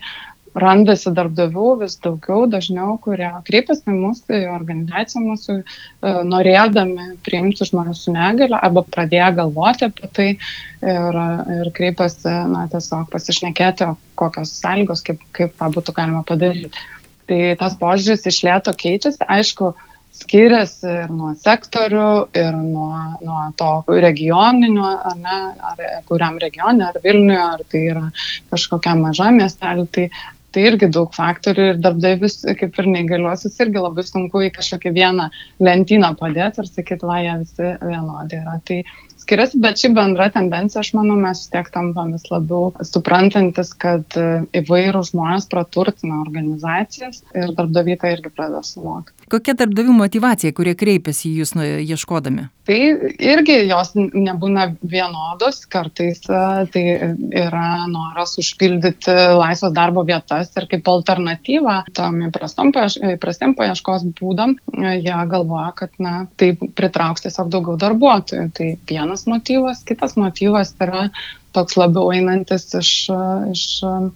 randasi 0.62 1.12
darbdavių 1.16 1.68
vis 1.82 1.98
daugiau, 2.04 2.46
dažniau, 2.52 2.98
kurie 3.04 3.30
kreipiasi 3.48 3.94
mūsų 3.94 4.40
į 4.42 4.50
organizaciją, 4.54 5.24
mūsų 5.26 5.58
e, 5.58 5.64
norėdami 6.32 7.08
priimti 7.26 7.68
žmonių 7.70 7.96
su 7.98 8.14
negale 8.16 8.60
arba 8.60 8.84
pradėję 8.88 9.32
galvoti 9.40 9.88
apie 9.90 10.12
tai 10.20 10.30
ir, 10.36 11.20
ir 11.60 11.72
kreipiasi, 11.78 12.30
na, 12.54 12.68
tiesiog 12.72 13.10
pasišnekėti, 13.14 13.92
kokios 14.20 14.54
sąlygos, 14.62 15.04
kaip, 15.06 15.24
kaip 15.38 15.58
tą 15.60 15.72
būtų 15.76 15.98
galima 15.98 16.24
padaryti. 16.28 16.88
Tai 17.28 17.42
tas 17.60 17.76
požiūris 17.80 18.24
iš 18.30 18.44
lėto 18.48 18.72
keičiasi, 18.78 19.26
aišku, 19.28 19.74
skiriasi 20.18 20.88
ir 21.04 21.12
nuo 21.14 21.34
sektorių, 21.38 22.08
ir 22.38 22.56
nuo, 22.58 22.90
nuo 23.22 23.42
to 23.60 23.72
regioninio, 23.92 24.88
ar 25.12 25.20
ne, 25.20 25.38
ar 25.72 25.84
kuriam 26.08 26.40
regione, 26.42 26.88
ar 26.88 26.98
Vilniuje, 27.04 27.44
ar 27.44 27.64
tai 27.70 27.84
yra 27.92 28.06
kažkokiam 28.54 29.04
mažam 29.06 29.38
miestelį. 29.42 29.86
Tai 29.94 30.08
tai 30.58 30.66
irgi 30.72 30.88
daug 30.90 31.12
faktorių 31.14 31.66
ir 31.72 31.82
darbdavius, 31.86 32.40
kaip 32.58 32.80
ir 32.82 32.88
neįgaliuosius, 32.90 33.60
irgi 33.62 33.84
labai 33.84 34.06
sunku 34.08 34.42
į 34.48 34.50
kažkokią 34.56 34.94
vieną 34.96 35.28
lentyną 35.62 36.16
padėti 36.18 36.64
ir 36.64 36.70
sakyti, 36.72 37.06
va, 37.06 37.20
jie 37.22 37.36
visi 37.44 37.74
vienodi 37.84 38.40
yra. 38.40 38.56
Tai 38.66 38.80
skiriasi, 39.28 39.60
bet 39.60 39.82
ši 39.82 39.92
bendra 39.96 40.30
tendencija, 40.32 40.80
aš 40.86 40.94
manau, 40.96 41.18
mes 41.20 41.44
tiek 41.52 41.68
tampam 41.74 42.14
vis 42.16 42.24
labiau 42.32 42.72
suprantantis, 42.88 43.74
kad 43.76 44.16
įvairių 44.56 45.04
žmonės 45.12 45.50
praturtina 45.52 46.22
organizacijas 46.24 47.26
ir 47.36 47.52
darbdaviai 47.58 48.00
tai 48.00 48.16
irgi 48.16 48.32
pradeda 48.32 48.64
suvokti. 48.64 49.18
Kokia 49.28 49.58
darbdavių 49.60 49.92
motivacija, 49.98 50.56
kurie 50.56 50.72
kreipiasi 50.80 51.28
į 51.34 51.42
jūs 51.42 51.52
nu, 51.58 51.66
ieškodami? 51.84 52.48
Tai 52.68 52.78
irgi 53.24 53.58
jos 53.70 53.94
nebūna 53.96 54.66
vienodos, 54.84 55.62
kartais 55.72 56.20
tai 56.28 56.84
yra 57.32 57.68
noras 57.88 58.36
užpildyti 58.40 59.14
laisvas 59.40 59.72
darbo 59.76 60.04
vietas 60.08 60.52
ir 60.60 60.68
kaip 60.72 60.88
alternatyva 60.92 61.78
tom 61.96 62.20
įprastiem 62.28 63.56
paieškos 63.56 64.08
būdam, 64.20 64.58
jie 64.76 65.20
galvoja, 65.32 65.72
kad 65.80 65.96
na, 66.04 66.26
tai 66.40 66.54
pritrauks 66.60 67.24
tiesiog 67.24 67.52
daugiau 67.52 67.80
darbuotojų. 67.80 68.50
Tai 68.58 68.70
vienas 68.90 69.17
motyvas, 69.26 69.82
kitas 69.88 70.14
motyvas 70.20 70.74
yra 70.84 71.08
toks 71.58 71.78
labiau 71.80 72.12
einantis 72.14 72.68
iš, 72.78 72.92
iš 73.54 73.64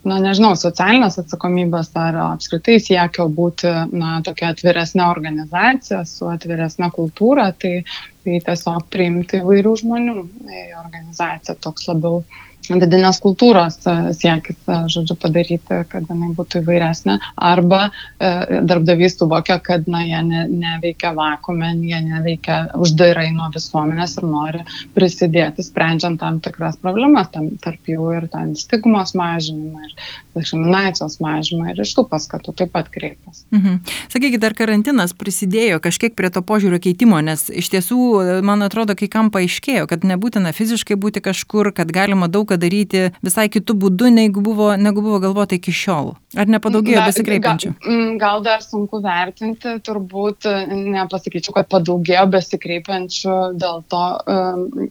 na, 0.06 0.18
nežinau, 0.22 0.52
socialinės 0.58 1.18
atsakomybės 1.22 1.90
ar 1.98 2.18
apskritai 2.28 2.78
siekio 2.82 3.26
būti, 3.32 3.72
na, 3.90 4.20
tokia 4.26 4.52
atviresnė 4.52 5.04
organizacija 5.08 6.04
su 6.06 6.30
atviresnė 6.30 6.92
kultūra, 6.94 7.48
tai, 7.58 7.82
tai 8.22 8.38
tiesiog 8.46 8.86
priimti 8.94 9.42
įvairių 9.42 9.74
žmonių 9.82 10.16
į 10.60 10.64
organizaciją. 10.84 11.58
Toks 11.66 11.88
labiau 11.90 12.22
vidinės 12.70 13.18
kultūros 13.22 13.78
e, 13.86 13.94
siekis, 14.14 14.58
e, 14.68 14.76
žodžiu, 14.92 15.16
padaryti, 15.20 15.80
kad 15.90 16.06
jinai 16.10 16.30
būtų 16.36 16.62
įvairesnė. 16.62 17.18
Arba 17.42 17.88
e, 17.88 18.60
darbdavys 18.68 19.16
suvokia, 19.18 19.58
kad 19.64 19.88
na, 19.90 20.04
jie 20.06 20.20
ne, 20.26 20.44
neveikia 20.50 21.12
vakume, 21.16 21.72
jie 21.82 21.98
neveikia 22.06 22.58
uždarai 22.78 23.30
nuo 23.34 23.48
visuomenės 23.54 24.16
ir 24.20 24.28
nori 24.28 24.62
prisidėti, 24.94 25.64
sprendžiant 25.66 26.20
tam 26.22 26.38
tikras 26.44 26.78
problemas, 26.82 27.30
tam, 27.34 27.50
tarp 27.62 27.90
jų 27.90 28.12
ir 28.18 28.28
ten 28.32 28.54
stigmos 28.58 29.16
mažinimą, 29.18 29.88
ir 29.88 29.96
diskriminacijos 30.38 31.18
mažinimą, 31.22 31.72
ir 31.72 31.82
iš 31.82 31.96
tų 31.98 32.06
paskatų 32.12 32.54
taip 32.62 32.72
pat 32.76 32.90
kreipiasi. 32.92 33.44
Mhm. 33.52 33.80
Sakykite, 34.12 34.46
ar 34.48 34.56
karantinas 34.58 35.16
prisidėjo 35.18 35.82
kažkiek 35.82 36.14
prie 36.18 36.30
to 36.32 36.44
požiūrio 36.46 36.78
keitimo, 36.82 37.18
nes 37.24 37.48
iš 37.50 37.72
tiesų, 37.74 37.98
man 38.46 38.62
atrodo, 38.64 38.94
kai 38.98 39.10
kam 39.12 39.32
paaiškėjo, 39.34 39.88
kad 39.90 40.06
nebūtina 40.06 40.54
fiziškai 40.56 40.96
būti 41.00 41.22
kažkur, 41.24 41.72
kad 41.76 41.90
galima 41.92 42.30
daug 42.30 42.51
ką 42.52 42.60
daryti 42.60 43.08
visai 43.24 43.48
kitų 43.52 43.76
būdų, 43.86 44.12
negu 44.12 44.44
buvo, 44.44 44.72
negu 44.76 45.04
buvo 45.04 45.20
galvota 45.22 45.56
iki 45.56 45.72
šiol? 45.74 46.12
Ar 46.32 46.48
nepadaugėjo 46.48 47.02
besikreipiančių? 47.10 47.70
Gal, 47.82 48.12
gal 48.20 48.44
dar 48.44 48.62
sunku 48.64 49.02
vertinti, 49.04 49.74
turbūt 49.84 50.46
nepasakyčiau, 50.72 51.56
kad 51.58 51.68
padaugėjo 51.72 52.24
besikreipiančių, 52.32 53.34
dėl 53.60 53.82
to, 53.92 54.04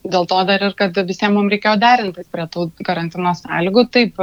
dėl 0.06 0.28
to 0.30 0.42
dar 0.50 0.68
ir, 0.68 0.76
kad 0.78 1.00
visiems 1.08 1.34
mums 1.38 1.54
reikėjo 1.54 1.78
derintis 1.82 2.30
prie 2.32 2.46
tų 2.54 2.68
karantino 2.86 3.34
sąlygų. 3.38 3.86
Taip, 3.96 4.22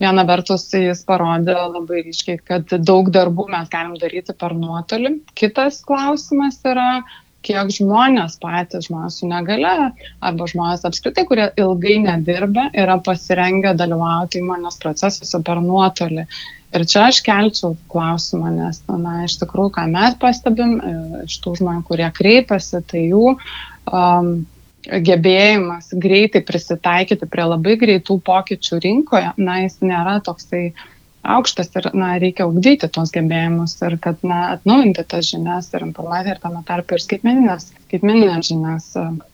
viena 0.00 0.24
vertus 0.28 0.66
jis 0.72 1.04
parodė 1.08 1.56
labai 1.58 2.04
ryškiai, 2.06 2.40
kad 2.40 2.72
daug 2.80 3.12
darbų 3.12 3.48
mes 3.52 3.68
galim 3.72 3.98
daryti 4.00 4.36
per 4.36 4.56
nuotolį. 4.56 5.18
Kitas 5.36 5.82
klausimas 5.84 6.60
yra, 6.64 6.88
kiek 7.44 7.70
žmonės 7.74 8.38
patys, 8.42 8.88
žmonės 8.88 9.20
su 9.20 9.28
negale 9.30 9.72
arba 10.24 10.48
žmonės 10.50 10.86
apskritai, 10.88 11.26
kurie 11.28 11.48
ilgai 11.60 11.98
nedirba, 12.04 12.68
yra 12.72 12.98
pasirengę 13.04 13.74
dalyvauti 13.78 14.40
įmonės 14.42 14.80
procesuose 14.82 15.42
per 15.46 15.60
nuotolį. 15.64 16.26
Ir 16.74 16.86
čia 16.90 17.04
aš 17.06 17.20
kelčiau 17.22 17.76
klausimą, 17.92 18.50
nes, 18.50 18.80
na, 18.90 19.20
iš 19.28 19.36
tikrųjų, 19.44 19.76
ką 19.76 19.84
mes 19.92 20.16
pastebim 20.18 20.72
e, 20.80 20.94
iš 21.28 21.36
tų 21.44 21.54
žmonių, 21.60 21.84
kurie 21.86 22.08
kreipiasi, 22.16 22.80
tai 22.90 23.04
jų 23.12 23.36
um, 23.36 24.32
gebėjimas 25.06 25.92
greitai 26.02 26.42
prisitaikyti 26.44 27.30
prie 27.30 27.46
labai 27.46 27.76
greitų 27.78 28.18
pokyčių 28.26 28.80
rinkoje, 28.82 29.30
na, 29.38 29.60
jis 29.62 29.78
nėra 29.86 30.18
toksai 30.26 30.64
uh, 30.72 30.90
aukštas 31.24 31.70
ir 31.78 31.88
na, 31.96 32.14
reikia 32.20 32.46
ugdyti 32.48 32.88
tuos 32.92 33.12
gebėjimus 33.14 33.76
ir 33.86 33.96
kad 34.02 34.20
na, 34.26 34.54
atnaujinti 34.56 35.04
tas 35.08 35.30
žinias 35.30 35.70
ir 35.74 35.86
informaciją 35.86 36.36
ir 36.36 36.40
tame 36.42 36.62
tarpe 36.68 36.96
ir 36.96 37.02
skaitmeninės, 37.02 37.70
skaitmeninės 37.86 38.50
žinias. 38.50 38.88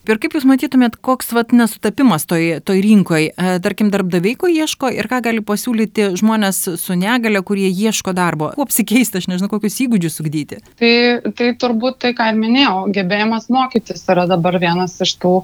Ir 0.09 0.21
kaip 0.23 0.35
Jūs 0.37 0.47
matytumėt, 0.47 0.97
koks 1.03 1.33
vat, 1.35 1.53
nesutapimas 1.55 2.25
toj, 2.29 2.61
toj 2.67 2.83
rinkoje, 2.85 3.31
tarkim, 3.63 3.91
darbdaviai 3.93 4.37
ko 4.39 4.49
ieško 4.51 4.91
ir 4.95 5.09
ką 5.11 5.21
gali 5.27 5.43
pasiūlyti 5.45 6.11
žmonės 6.21 6.61
su 6.81 6.97
negale, 6.99 7.43
kurie 7.45 7.67
ieško 7.69 8.15
darbo, 8.17 8.51
kuo 8.55 8.67
apsikeisti, 8.67 9.21
aš 9.21 9.29
nežinau, 9.31 9.51
kokius 9.51 9.81
įgūdžius 9.87 10.21
ugdyti. 10.23 10.61
Tai, 10.79 10.93
tai 11.37 11.51
turbūt 11.59 11.99
tai, 12.05 12.15
ką 12.17 12.31
ir 12.31 12.39
minėjau, 12.39 12.85
gebėjimas 12.95 13.51
mokytis 13.51 14.07
yra 14.11 14.27
dabar 14.31 14.59
vienas 14.61 14.97
iš 15.03 15.17
tų 15.21 15.41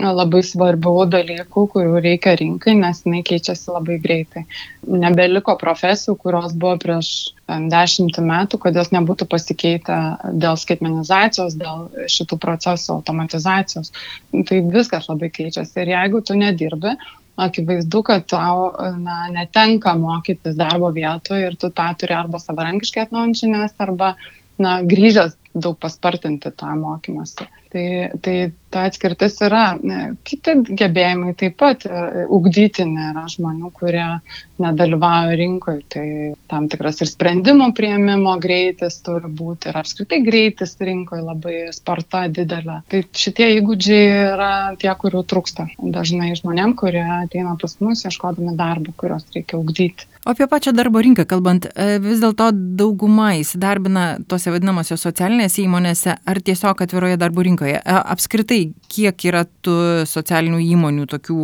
labai 0.00 0.42
svarbių 0.44 1.06
dalykų, 1.12 1.64
kurių 1.72 2.00
reikia 2.02 2.34
rinkai, 2.38 2.74
nes 2.78 3.02
jinai 3.04 3.22
keičiasi 3.26 3.72
labai 3.72 3.98
greitai. 4.02 4.44
Nebeliko 4.86 5.54
profesijų, 5.60 6.16
kurios 6.20 6.54
buvo 6.56 6.76
prieš 6.82 7.10
dešimtį 7.48 8.24
metų, 8.24 8.60
kad 8.62 8.76
jos 8.76 8.90
nebūtų 8.94 9.28
pasikeitę 9.30 9.98
dėl 10.32 10.58
skaitmenizacijos, 10.60 11.56
dėl 11.60 11.88
šitų 12.10 12.38
procesų 12.42 12.96
automatizacijos. 12.98 13.92
Tai 14.32 14.62
viskas 14.74 15.10
labai 15.10 15.30
keičiasi. 15.34 15.76
Ir 15.84 15.92
jeigu 15.94 16.22
tu 16.24 16.38
nedirbi, 16.38 16.96
akivaizdu, 17.36 18.02
kad 18.06 18.26
tau 18.30 18.70
na, 19.02 19.24
netenka 19.34 19.94
mokytis 19.98 20.56
darbo 20.58 20.90
vietoje 20.94 21.50
ir 21.50 21.58
tu 21.58 21.70
tą 21.74 21.90
turi 21.98 22.14
arba 22.14 22.38
savarankiškai 22.42 23.08
atnaujinti 23.08 23.46
žinias, 23.46 23.74
arba 23.82 24.14
na, 24.58 24.78
grįžęs 24.86 25.34
daug 25.54 25.78
paspartinti 25.82 26.50
tą 26.54 26.74
mokymąsi. 26.78 27.46
Tai, 27.74 28.10
tai 28.22 28.52
ta 28.74 28.84
atskirtis 28.88 29.38
yra. 29.42 29.64
Kiti 30.26 30.54
gebėjimai 30.78 31.32
taip 31.38 31.56
pat 31.58 31.86
e, 31.86 32.24
ugdytini 32.34 33.08
yra 33.10 33.24
žmonių, 33.30 33.70
kurie 33.74 34.06
nedalyvauja 34.62 35.34
rinkoje. 35.38 35.82
Tai 35.94 36.06
tam 36.50 36.68
tikras 36.70 37.02
ir 37.02 37.10
sprendimų 37.10 37.70
prieimimo 37.74 38.36
greitis 38.42 39.00
turi 39.02 39.30
būti 39.40 39.70
ir 39.70 39.80
apskritai 39.82 40.20
greitis 40.26 40.74
rinkoje 40.78 41.26
labai 41.26 41.56
sparta 41.74 42.26
didelė. 42.30 42.80
Tai 42.90 43.02
šitie 43.24 43.50
įgūdžiai 43.60 44.08
yra 44.32 44.52
tie, 44.78 44.90
kurių 45.02 45.22
trūksta 45.30 45.68
dažnai 45.78 46.34
žmonėm, 46.38 46.74
kurie 46.78 47.04
ateina 47.22 47.54
pas 47.60 47.78
mus 47.82 48.06
ieškodami 48.06 48.54
darbo, 48.58 48.94
kurios 48.98 49.26
reikia 49.34 49.58
ugdyti. 49.58 50.10
O 50.24 50.32
apie 50.32 50.46
pačią 50.48 50.72
darbo 50.72 51.02
rinką 51.04 51.26
kalbant, 51.28 51.66
e, 51.76 51.98
vis 52.00 52.22
dėlto 52.22 52.46
dauguma 52.80 53.34
įsidarbina 53.36 54.04
tose 54.24 54.48
vadinamosios 54.54 55.02
socialinėse 55.04 55.60
įmonėse 55.60 56.14
ar 56.16 56.40
tiesiog 56.46 56.80
atviroje 56.80 57.18
darbo 57.20 57.44
rinkoje. 57.44 57.63
E, 57.64 57.80
apskritai, 57.84 58.60
kiek 58.92 59.26
yra 59.28 59.44
tų 59.64 59.76
socialinių 60.08 60.60
įmonių 60.74 61.06
tokių, 61.10 61.38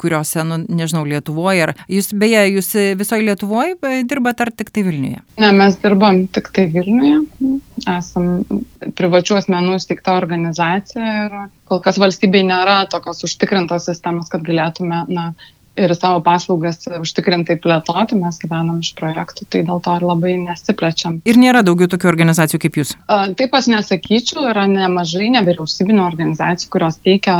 kuriuose, 0.00 0.44
nu, 0.48 0.60
nežinau, 0.68 1.04
Lietuvoje, 1.08 1.66
ar 1.66 1.74
jūs 1.90 2.12
beje, 2.18 2.44
jūs 2.54 2.70
visoje 3.00 3.26
Lietuvoje 3.26 4.02
dirbat 4.08 4.44
ar 4.44 4.52
tik 4.54 4.72
tai 4.74 4.86
Vilniuje? 4.86 5.22
Ne, 5.42 5.50
mes 5.56 5.76
dirbam 5.82 6.24
tik 6.34 6.52
tai 6.54 6.68
Vilniuje, 6.72 7.22
esam 7.96 8.30
privačių 8.96 9.40
asmenų 9.40 9.78
įsteigta 9.78 10.16
organizacija 10.18 11.12
ir 11.26 11.36
kol 11.68 11.80
kas 11.84 11.98
valstybei 12.00 12.44
nėra 12.46 12.84
tokios 12.92 13.24
užtikrintos 13.26 13.88
sistemos, 13.88 14.30
kad 14.32 14.44
galėtume 14.46 15.04
na, 15.08 15.30
ir 15.78 15.94
savo 15.96 16.20
paslaugas 16.24 16.82
užtikrintai 16.98 17.56
plėtoti, 17.62 18.18
mes 18.18 18.38
gyvenam 18.42 18.80
iš 18.82 18.92
projektų, 18.98 19.46
tai 19.50 19.62
dėl 19.66 19.82
to 19.84 19.96
ir 19.98 20.06
labai 20.06 20.34
nesiplečiam. 20.42 21.20
Ir 21.28 21.38
nėra 21.40 21.64
daugiau 21.66 21.90
tokių 21.90 22.10
organizacijų 22.10 22.60
kaip 22.64 22.78
jūs? 22.80 22.94
Taip 23.38 23.56
aš 23.58 23.70
nesakyčiau, 23.72 24.46
yra 24.52 24.66
nemažai 24.70 25.30
nevyriausybinio 25.34 26.06
organizacijų, 26.06 26.70
kurios 26.74 26.98
teikia 27.04 27.36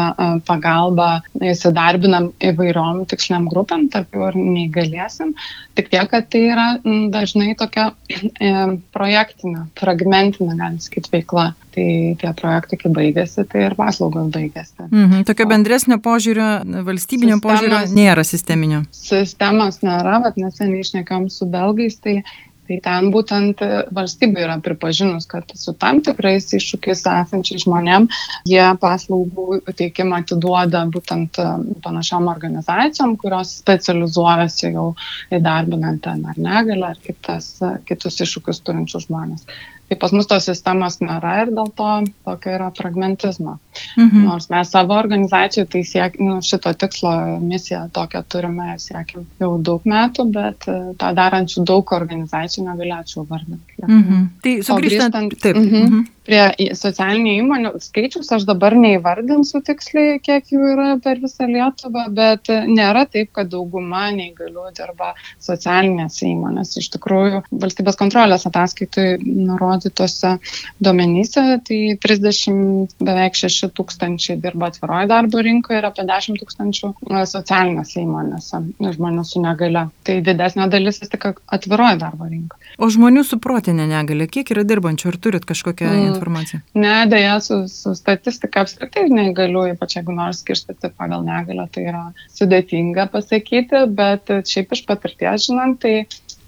pagalbą 0.48 1.10
įsidarbinam 1.52 2.32
įvairiom 2.50 3.04
tiksliam 3.10 3.48
grupėm, 3.50 3.88
tarp 3.92 4.14
jų 4.14 4.30
ir 4.32 4.40
neįgaliesim. 4.40 5.34
Tik 5.78 5.90
tiek, 5.92 6.08
kad 6.10 6.30
tai 6.30 6.44
yra 6.52 6.68
dažnai 7.14 7.54
tokia 7.58 7.90
e, 8.14 8.54
projektinė, 8.94 9.68
fragmentinė, 9.78 10.58
galim 10.58 10.80
sakyti, 10.82 11.12
veikla. 11.14 11.52
Tai 11.74 11.84
tie 12.20 12.30
projektai, 12.38 12.78
kai 12.78 12.90
baigėsi, 12.94 13.42
tai 13.50 13.64
ir 13.66 13.74
paslaugos 13.74 14.28
baigėsi. 14.34 14.86
Mhm, 14.86 15.24
tokio 15.26 15.48
bendresnio 15.50 15.98
požiūrio, 16.04 16.48
valstybinio 16.86 17.40
Sistemos, 17.40 17.46
požiūrio 17.48 17.80
nėra 17.96 18.22
sisteminio. 18.28 18.84
Sistemos 18.94 19.80
nėra, 19.82 20.20
bet 20.22 20.38
neseniai 20.38 20.84
išnekėjom 20.86 21.26
su 21.34 21.48
belgais, 21.50 21.98
tai 21.98 22.20
Tai 22.64 22.78
ten 22.80 23.10
būtent 23.12 23.60
valstybė 23.92 24.44
yra 24.46 24.54
pripažinus, 24.64 25.26
kad 25.28 25.50
su 25.58 25.74
tam 25.76 26.00
tikrais 26.04 26.46
iššūkiais 26.56 27.02
esančiai 27.12 27.60
žmonėm 27.60 28.06
jie 28.48 28.64
paslaugų 28.80 29.60
teikimą 29.76 30.22
atiduoda 30.22 30.86
būtent 30.94 31.40
panašiam 31.84 32.30
organizacijom, 32.32 33.18
kurios 33.20 33.52
specializuojasi 33.60 34.72
jau 34.72 34.86
įdarbinant 35.34 36.00
ten 36.08 36.24
ar 36.30 36.40
negalę, 36.40 36.94
ar 36.94 37.02
kitas, 37.04 37.58
kitus 37.84 38.20
iššūkius 38.24 38.64
turinčius 38.64 39.10
žmonės. 39.10 39.44
Tai 39.94 40.00
pas 40.00 40.10
mus 40.10 40.26
tos 40.26 40.46
sistemos 40.48 40.96
nėra 40.98 41.34
ir 41.44 41.50
dėl 41.54 41.68
to 41.78 41.90
tokio 42.26 42.54
yra 42.56 42.70
fragmentizmo. 42.74 43.52
Mhm. 43.94 44.24
Nors 44.26 44.48
mes 44.50 44.72
savo 44.74 44.96
organizacijų 44.98 45.68
tai 45.70 45.82
siek, 45.86 46.16
nu, 46.18 46.40
šito 46.42 46.72
tikslo 46.74 47.12
misiją 47.42 47.84
tokią 47.94 48.24
turime, 48.26 48.74
siekim 48.82 49.28
jau 49.38 49.52
daug 49.68 49.86
metų, 49.86 50.26
bet 50.34 50.66
e, 50.66 50.76
tą 50.98 51.12
darančių 51.14 51.62
daug 51.70 51.94
organizacijų 51.94 52.66
negalėčiau 52.72 53.26
vardinti. 53.30 53.78
Mhm. 53.86 54.26
Tai 54.42 54.56
sugrįžtant, 54.70 55.38
taip. 55.38 55.62
Mhm. 55.62 55.86
Mhm 55.86 56.13
prie 56.24 56.72
socialinių 56.76 57.34
įmonių 57.42 57.72
skaičius 57.84 58.30
aš 58.34 58.46
dabar 58.48 58.74
neįvardinsiu 58.78 59.60
tiksliai, 59.64 60.18
kiek 60.24 60.48
jų 60.52 60.70
yra 60.72 60.88
per 61.04 61.20
visą 61.22 61.46
Lietuvą, 61.48 62.06
bet 62.14 62.48
nėra 62.48 63.04
taip, 63.10 63.30
kad 63.36 63.50
dauguma 63.52 64.06
neįgalių 64.14 64.70
dirba 64.76 65.12
socialinėse 65.42 66.26
įmonėse. 66.30 66.80
Iš 66.80 66.90
tikrųjų, 66.96 67.42
valstybės 67.64 68.00
kontrolės 68.00 68.46
ataskaitai 68.48 69.18
nurodytose 69.20 70.36
duomenyse, 70.84 71.44
tai 71.68 71.80
30 72.00 72.96
beveik 73.04 73.38
6 73.38 73.70
tūkstančiai 73.76 74.38
dirba 74.40 74.72
atviroje 74.72 75.10
darbo 75.12 75.44
rinkoje 75.44 75.82
ir 75.82 75.88
apie 75.90 76.06
10 76.08 76.40
tūkstančių 76.40 76.92
socialinėse 77.34 78.00
įmonėse 78.02 78.62
žmonių 78.96 79.26
su 79.28 79.44
negale. 79.44 79.88
Tai 80.04 80.18
didesnė 80.24 80.70
dalis 80.72 81.02
vis 81.02 81.12
tik 81.12 81.28
atviroje 81.34 82.00
darbo 82.00 82.28
rinkoje. 82.30 82.72
O 82.80 82.88
žmonių 82.90 83.24
su 83.28 83.38
protinė 83.42 83.86
negale, 83.90 84.26
kiek 84.30 84.50
yra 84.54 84.64
dirbančių, 84.66 85.12
ar 85.12 85.20
turit 85.20 85.46
kažkokią 85.48 85.92
mm 85.92 86.13
informacija? 86.14 86.60
Ne, 86.78 86.94
dėja, 87.10 87.36
su, 87.44 87.60
su 87.70 87.94
statistika 87.98 88.64
apskritai 88.64 89.06
negaliu, 89.12 89.66
ypač 89.74 89.98
jeigu 89.98 90.14
nors 90.16 90.42
skirstyti 90.44 90.90
pagal 90.96 91.24
negalę, 91.26 91.66
tai 91.74 91.88
yra 91.90 92.04
sudėtinga 92.34 93.08
pasakyti, 93.12 93.84
bet 93.98 94.32
šiaip 94.50 94.74
iš 94.76 94.84
patirties 94.88 95.48
žinant, 95.48 95.80
tai 95.84 95.94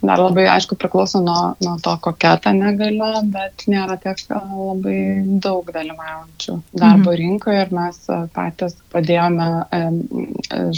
dar 0.01 0.21
labai 0.21 0.45
aišku 0.51 0.77
priklauso 0.77 1.19
nuo, 1.23 1.55
nuo 1.63 1.75
to, 1.83 1.93
kokia 2.01 2.35
ta 2.41 2.53
negalia, 2.53 3.21
bet 3.25 3.65
nėra 3.71 3.97
tiek 4.01 4.19
labai 4.29 4.99
daug 5.43 5.71
dalyvaujančių 5.73 6.57
darbo 6.73 7.11
mhm. 7.11 7.17
rinkoje 7.21 7.63
ir 7.65 7.73
mes 7.73 7.99
patys 8.35 8.77
padėjome 8.93 9.49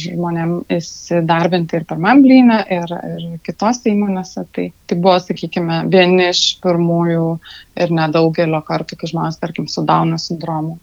žmonėm 0.04 0.56
įsidarbinti 0.80 1.80
ir 1.80 1.88
pirmam 1.90 2.24
blynę, 2.24 2.62
ir, 2.80 2.96
ir 3.16 3.26
kitose 3.46 3.92
įmonėse. 3.92 4.46
Tai, 4.56 4.70
tai 4.88 5.00
buvo, 5.00 5.18
sakykime, 5.24 5.84
vieni 5.92 6.30
iš 6.30 6.44
pirmųjų 6.64 7.26
ir 7.84 7.96
nedaugelio 7.96 8.64
kartų, 8.66 9.00
kai 9.00 9.12
žmonės, 9.12 9.42
tarkim, 9.42 9.68
su 9.72 9.84
Dauno 9.88 10.20
sindromu 10.22 10.80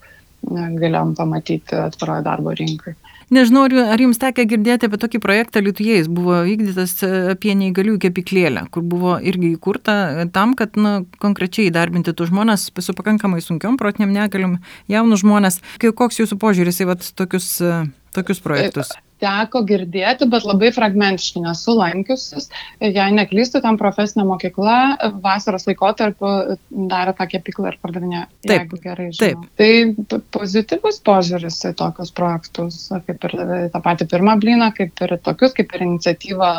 galėjom 0.46 1.14
pamatyti 1.18 1.78
atviroje 1.80 2.22
darbo 2.26 2.52
rinkai. 2.54 2.94
Nežinau, 3.26 3.64
ar 3.66 3.98
jums 3.98 4.20
tekia 4.22 4.44
girdėti 4.46 4.86
apie 4.86 5.00
tokį 5.02 5.18
projektą 5.22 5.62
Lietuvoje, 5.64 5.96
jis 5.98 6.10
buvo 6.10 6.36
vykdytas 6.46 6.92
e, 7.02 7.08
apie 7.32 7.56
neįgaliųjų 7.58 7.98
kepyklėlę, 8.04 8.68
kur 8.70 8.84
buvo 8.86 9.16
irgi 9.18 9.50
įkurta 9.56 9.96
e, 10.22 10.26
tam, 10.30 10.54
kad 10.58 10.78
na, 10.78 11.00
konkrečiai 11.22 11.66
įdarbinti 11.72 12.14
tų 12.14 12.28
žmonės 12.30 12.68
su 12.70 12.94
pakankamai 12.94 13.42
sunkiom 13.42 13.80
protiniam 13.82 14.14
negaliom, 14.14 14.60
jaunus 14.92 15.24
žmonės. 15.24 15.58
Koks 15.82 16.22
jūsų 16.22 16.38
požiūris 16.38 16.78
į 16.84 16.88
vat, 16.92 17.10
tokius, 17.18 17.50
e, 17.58 17.82
tokius 18.14 18.44
projektus? 18.46 18.94
Teko 19.22 19.62
girdėti, 19.66 20.28
bet 20.30 20.44
labai 20.46 20.70
fragmentiškai 20.74 21.42
nesu 21.44 21.74
lankiusis. 21.76 22.50
Jei 22.82 23.14
neklystu, 23.16 23.62
ten 23.64 23.78
profesinė 23.80 24.26
mokykla 24.28 24.76
vasaros 25.24 25.66
laikotarpiu 25.68 26.58
darė 26.90 27.14
tą 27.16 27.28
kepyklą 27.32 27.72
ir 27.72 27.78
pardavinė, 27.82 28.26
jeigu 28.46 28.80
gerai 28.82 29.08
žinau. 29.16 29.46
Taip. 29.56 29.96
Tai 30.10 30.18
pozityvus 30.36 31.00
požiūris 31.06 31.62
į 31.70 31.72
tokius 31.80 32.12
projektus, 32.16 32.82
kaip 33.08 33.26
ir 33.30 33.38
tą 33.72 33.82
patį 33.84 34.10
pirmą 34.12 34.36
blyną, 34.42 34.70
kaip 34.76 35.06
ir 35.06 35.16
tokius, 35.24 35.56
kaip 35.56 35.72
ir 35.72 35.88
iniciatyva 35.88 36.52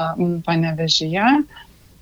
panevežyje, 0.48 1.32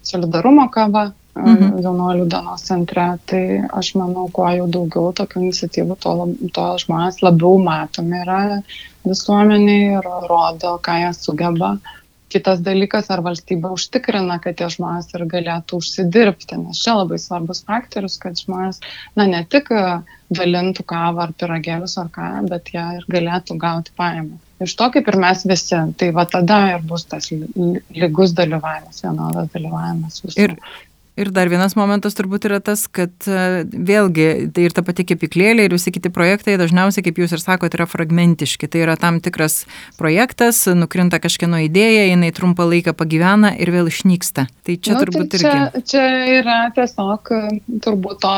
solidarumo 0.05 0.69
kava. 0.73 1.11
Mhm. 1.35 1.81
jaunuolių 1.83 2.29
dienos 2.31 2.61
centre. 2.63 3.05
Tai 3.27 3.43
aš 3.75 3.89
manau, 3.99 4.29
kuo 4.31 4.47
jau 4.55 4.69
daugiau 4.71 5.09
tokių 5.17 5.41
iniciatyvų, 5.41 5.97
tuo, 5.99 6.29
tuo 6.55 6.67
žmonės 6.79 7.19
labiau 7.25 7.57
matomi 7.59 8.21
yra 8.21 8.37
visuomeniai 9.07 9.99
ir 9.99 10.09
rodo, 10.29 10.77
ką 10.85 10.97
jie 11.03 11.13
sugeba. 11.17 11.75
Kitas 12.35 12.59
dalykas, 12.65 13.07
ar 13.13 13.21
valstybė 13.23 13.69
užtikrina, 13.71 14.39
kad 14.43 14.57
tie 14.59 14.67
žmonės 14.73 15.13
ir 15.13 15.23
galėtų 15.31 15.77
užsidirbti, 15.79 16.57
nes 16.59 16.81
čia 16.83 16.97
labai 16.97 17.19
svarbus 17.21 17.61
faktorius, 17.67 18.17
kad 18.19 18.41
žmonės, 18.41 18.81
na, 19.15 19.27
ne 19.29 19.43
tik 19.47 19.69
dalintų 20.33 20.83
kavą 20.89 21.27
ar 21.27 21.35
piragėlius 21.37 21.95
ar 22.01 22.09
ką, 22.11 22.31
bet 22.49 22.73
jie 22.73 22.83
ir 22.97 23.05
galėtų 23.13 23.59
gauti 23.61 23.93
pajamą. 23.95 24.41
Iš 24.65 24.73
to 24.79 24.87
kaip 24.91 25.07
ir 25.11 25.19
mes 25.19 25.45
visi, 25.47 25.77
tai 25.99 26.09
va 26.15 26.25
tada 26.31 26.59
ir 26.73 26.83
bus 26.87 27.05
tas 27.11 27.27
lygus 27.29 28.33
dalyvavimas, 28.35 29.03
vienodas 29.03 29.49
dalyvavimas 29.53 30.21
visų. 30.23 30.37
Ir 30.45 30.57
Ir 31.15 31.29
dar 31.31 31.47
vienas 31.47 31.77
momentas 31.79 32.17
turbūt 32.17 32.43
yra 32.49 32.57
tas, 32.59 32.85
kad 32.91 33.11
e, 33.23 33.63
vėlgi 33.65 34.49
tai 34.51 34.65
ir 34.67 34.73
ta 34.75 34.83
pati 34.83 35.05
kepiklėlė 35.07 35.63
ir 35.67 35.75
visi 35.75 35.93
kiti 35.95 36.11
projektai 36.11 36.57
dažniausiai, 36.59 37.05
kaip 37.05 37.21
jūs 37.21 37.37
ir 37.37 37.39
sakote, 37.39 37.77
yra 37.77 37.87
fragmentiški. 37.87 38.67
Tai 38.67 38.81
yra 38.83 38.97
tam 38.99 39.21
tikras 39.23 39.61
projektas, 39.95 40.65
nukrinta 40.75 41.21
kažkieno 41.23 41.61
idėja, 41.63 42.09
jinai 42.09 42.33
trumpą 42.35 42.67
laiką 42.67 42.91
pagyvena 42.99 43.53
ir 43.55 43.71
vėl 43.71 43.87
išnyksta. 43.93 44.49
Tai 44.67 44.75
čia 44.75 44.97
nu, 44.97 45.05
turbūt 45.05 45.31
tai 45.31 45.39
čia, 45.39 45.53
irgi. 45.53 45.85
Čia 45.93 46.03
yra 46.41 46.57
tiesiog 46.75 47.31
turbūt 47.87 48.19
to 48.25 48.35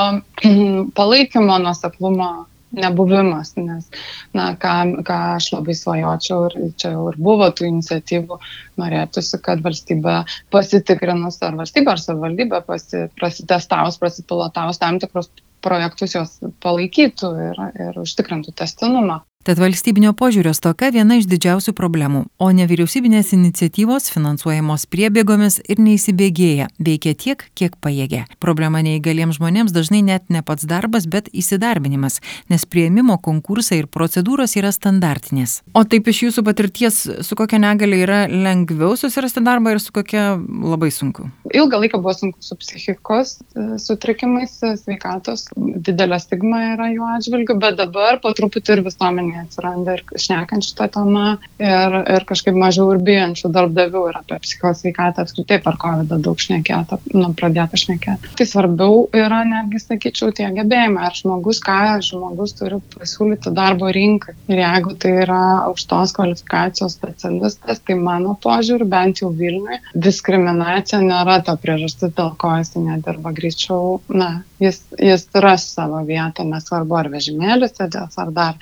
palaikymo 1.01 1.57
nuoseklumo 1.65 2.29
nebuvimas, 2.75 3.53
nes, 3.59 3.87
na, 4.35 4.49
ką, 4.59 5.03
ką 5.07 5.17
aš 5.37 5.51
labai 5.55 5.75
svajočiau 5.77 6.47
ir 6.49 6.73
čia 6.79 6.93
jau 6.95 7.07
ir 7.11 7.19
buvo 7.29 7.47
tų 7.55 7.69
iniciatyvų, 7.69 8.39
norėtųsi, 8.81 9.39
kad 9.43 9.63
valstybė 9.65 10.17
pasitikrinus, 10.53 11.39
ar 11.47 11.57
valstybė 11.59 11.93
ar 11.93 12.03
savivaldybė 12.03 12.61
pasi, 12.67 13.05
prasitestavus, 13.19 13.99
prasipilotavus 14.01 14.81
tam 14.83 14.99
tikrus 15.03 15.31
projektus 15.63 16.15
jos 16.15 16.37
palaikytų 16.63 17.31
ir, 17.47 17.63
ir 17.87 18.03
užtikrintų 18.03 18.53
testinumą. 18.57 19.21
Tad 19.47 19.61
valstybinio 19.63 20.09
požiūrio 20.11 20.51
stoka 20.51 20.89
viena 20.91 21.15
iš 21.15 21.23
didžiausių 21.31 21.71
problemų, 21.71 22.25
o 22.43 22.47
nevyriausybinės 22.51 23.29
iniciatyvos 23.31 24.09
finansuojamos 24.11 24.83
priebėgomis 24.91 25.61
ir 25.71 25.79
neįsibėgėja, 25.79 26.65
veikia 26.83 27.13
tiek, 27.15 27.45
kiek 27.55 27.77
pajėgia. 27.79 28.25
Problema 28.43 28.81
neįgaliems 28.83 29.37
žmonėms 29.37 29.71
dažnai 29.71 30.01
net 30.03 30.25
ne 30.27 30.41
pats 30.43 30.67
darbas, 30.67 31.07
bet 31.07 31.29
įsidarbinimas, 31.31 32.19
nes 32.51 32.67
prieimimo 32.67 33.15
konkursai 33.23 33.77
ir 33.85 33.87
procedūros 33.87 34.57
yra 34.59 34.73
standartinės. 34.75 35.61
O 35.71 35.85
taip 35.87 36.11
iš 36.11 36.25
jūsų 36.25 36.43
patirties, 36.49 36.99
su 37.23 37.39
kokia 37.39 37.61
negalė 37.63 38.01
yra 38.03 38.19
lengviau 38.27 38.99
susirasti 38.99 39.45
darbą 39.47 39.77
ir 39.77 39.79
su 39.79 39.95
kokia 39.95 40.25
labai 40.43 40.91
sunku? 40.91 41.29
Ilgą 41.55 41.79
laiką 41.85 42.03
buvo 42.03 42.17
sunku 42.19 42.43
su 42.43 42.59
psichikos 42.59 43.37
e, 43.55 43.79
sutrikimais, 43.79 44.59
e, 44.59 44.75
sveikatos, 44.83 45.47
didelė 45.55 46.19
stigma 46.19 46.65
yra 46.73 46.91
jų 46.91 47.09
atžvilgių, 47.15 47.59
bet 47.63 47.79
dabar 47.79 48.19
po 48.19 48.35
truputį 48.35 48.75
ir 48.75 48.85
visuomenė 48.91 49.36
atsiranda 49.43 49.97
ir 49.97 50.03
šnekančių 50.25 50.75
tą 50.77 50.87
temą 50.97 51.25
ir, 51.61 51.97
ir 52.17 52.25
kažkaip 52.29 52.57
mažiau 52.57 52.91
ir 52.93 53.01
bijančių 53.07 53.51
darbdavių 53.53 54.03
ir 54.11 54.19
apie 54.21 54.39
psichosveikatą 54.43 55.25
apskritai 55.25 55.59
per 55.63 55.77
COVID 55.81 56.15
daug 56.23 56.41
šnekėta, 56.41 56.99
nu, 57.15 57.31
pradėta 57.37 57.79
šnekėti. 57.79 58.33
Tai 58.39 58.47
svarbiau 58.49 59.05
yra 59.15 59.43
netgi, 59.47 59.81
sakyčiau, 59.83 60.31
tie 60.35 60.49
gebėjimai, 60.55 61.05
ar 61.09 61.17
žmogus, 61.17 61.61
ką 61.63 61.97
žmogus 62.05 62.55
turi 62.57 62.79
pasiūlyti 62.95 63.53
darbo 63.55 63.89
rinkai. 63.93 64.35
Ir 64.51 64.61
jeigu 64.63 64.95
tai 65.01 65.13
yra 65.23 65.41
aukštos 65.67 66.15
kvalifikacijos 66.17 66.97
specialistas, 66.97 67.81
tai 67.85 67.97
mano 67.99 68.35
požiūriu, 68.43 68.87
bent 68.89 69.21
jau 69.23 69.31
Vilniui, 69.37 69.79
diskriminacija 70.07 71.01
nėra 71.03 71.39
ta 71.45 71.57
priežastis, 71.61 72.13
dėl 72.17 72.33
ko 72.41 72.53
jis 72.59 72.75
nedirba 72.77 73.33
greičiau. 73.35 73.97
Na, 74.09 74.29
jis, 74.63 74.81
jis 74.99 75.27
ras 75.43 75.67
savo 75.75 76.01
vietą, 76.07 76.45
nesvarbu 76.47 76.99
ar 77.01 77.11
vežimėlis 77.13 77.75
sėdės, 77.77 78.17
ar 78.21 78.33
dar 78.35 78.61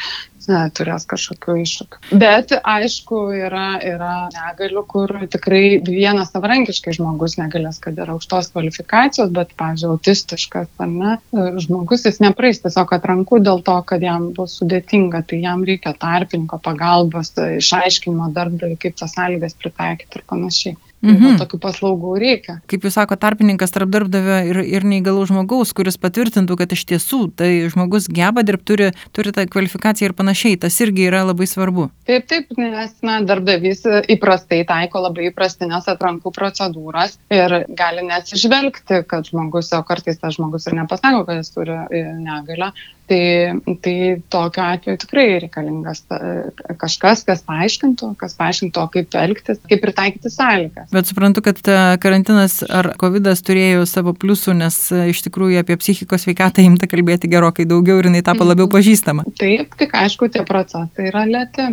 ne, 0.51 0.61
turės 0.75 1.05
kažkokių 1.09 1.57
iššūkių. 1.63 2.01
Bet 2.21 2.53
aišku, 2.57 3.19
yra, 3.37 3.79
yra 3.83 4.13
negalių, 4.33 4.83
kur 4.89 5.13
tikrai 5.31 5.79
vienas 5.85 6.33
savarankiškai 6.35 6.95
žmogus 6.97 7.37
negalės, 7.41 7.79
kad 7.83 7.97
yra 8.01 8.15
aukštos 8.15 8.51
kvalifikacijos, 8.53 9.33
bet, 9.35 9.53
pavyzdžiui, 9.59 9.91
autistiškas 9.95 10.71
ar 10.85 10.91
ne, 10.91 11.15
žmogus 11.65 12.07
jis 12.07 12.21
nepraeis 12.23 12.63
tiesiog 12.63 12.95
atrankų 12.97 13.41
dėl 13.45 13.63
to, 13.65 13.77
kad 13.89 14.03
jam 14.05 14.31
bus 14.37 14.57
sudėtinga, 14.61 15.23
tai 15.29 15.41
jam 15.43 15.65
reikia 15.67 15.95
tarpininko 15.99 16.61
pagalbos, 16.65 17.33
išaiškinimo 17.35 18.31
darbdaviui, 18.35 18.79
kaip 18.81 18.97
tas 18.99 19.15
sąlygas 19.17 19.57
pritaikyti 19.61 20.21
ir 20.21 20.27
panašiai. 20.29 20.77
Mhm. 21.05 21.39
Tokių 21.41 21.59
paslaugų 21.61 22.15
reikia. 22.21 22.59
Kaip 22.71 22.85
jūs 22.87 22.97
sako, 22.97 23.17
tarpininkas 23.19 23.73
tarp 23.75 23.91
darbdavio 23.93 24.39
ir, 24.49 24.61
ir 24.77 24.87
neįgalų 24.87 25.27
žmogaus, 25.31 25.73
kuris 25.77 25.99
patvirtintų, 26.01 26.57
kad 26.59 26.73
iš 26.75 26.85
tiesų 26.91 27.21
tai 27.37 27.49
žmogus 27.71 28.09
geba 28.11 28.43
dirbti, 28.45 28.65
turi, 28.65 28.89
turi 29.15 29.33
tą 29.35 29.45
kvalifikaciją 29.51 30.09
ir 30.09 30.15
panašiai, 30.17 30.57
tas 30.61 30.77
irgi 30.83 31.07
yra 31.09 31.23
labai 31.27 31.47
svarbu. 31.49 31.87
Taip, 32.09 32.27
taip, 32.31 32.51
nes 32.59 32.93
na, 33.05 33.19
darbdavys 33.25 33.85
įprastai 34.15 34.63
taiko 34.67 35.03
labai 35.05 35.29
įprastinės 35.29 35.89
atrankų 35.93 36.33
procedūras 36.35 37.17
ir 37.33 37.61
gali 37.77 38.05
nesižvelgti, 38.09 39.03
kad 39.09 39.29
žmogus, 39.29 39.71
o 39.77 39.83
kartais 39.87 40.19
tas 40.21 40.37
žmogus 40.39 40.67
ir 40.69 40.77
nepasako, 40.81 41.25
kad 41.29 41.41
jis 41.41 41.53
turi 41.55 41.75
e, 41.75 42.05
negalę, 42.25 42.73
Tai, 43.05 43.61
tai 43.85 43.97
tokiu 44.33 44.63
atveju 44.65 44.97
tikrai 45.03 45.25
reikalingas 45.43 45.99
kažkas, 46.81 47.21
kas 47.27 47.43
paaiškintų, 47.45 48.07
kas 48.17 48.33
paaiškintų, 48.39 48.85
kaip 48.95 49.17
elgtis, 49.21 49.59
kaip 49.69 49.83
pritaikyti 49.83 50.31
sąlygas. 50.33 50.89
Bet 50.95 51.09
suprantu, 51.09 51.41
kad 51.43 51.59
karantinas 51.99 52.61
ar 52.63 52.93
COVID 53.01 53.27
turėjo 53.43 53.83
savo 53.89 54.13
pliusų, 54.15 54.53
nes 54.61 54.77
e, 54.95 55.09
iš 55.11 55.25
tikrųjų 55.25 55.59
apie 55.59 55.75
psichikos 55.81 56.23
sveikatą 56.23 56.63
imta 56.63 56.87
kalbėti 56.87 57.27
gerokai 57.31 57.65
daugiau 57.67 57.99
ir 57.99 58.07
jinai 58.07 58.21
tapo 58.23 58.47
labiau 58.47 58.69
mhm. 58.69 58.75
pažįstama. 58.77 59.25
Taip, 59.41 59.75
tik 59.75 59.97
aišku, 59.99 60.29
tie 60.31 60.45
procesai 60.47 61.09
yra 61.11 61.25
lėti. 61.27 61.67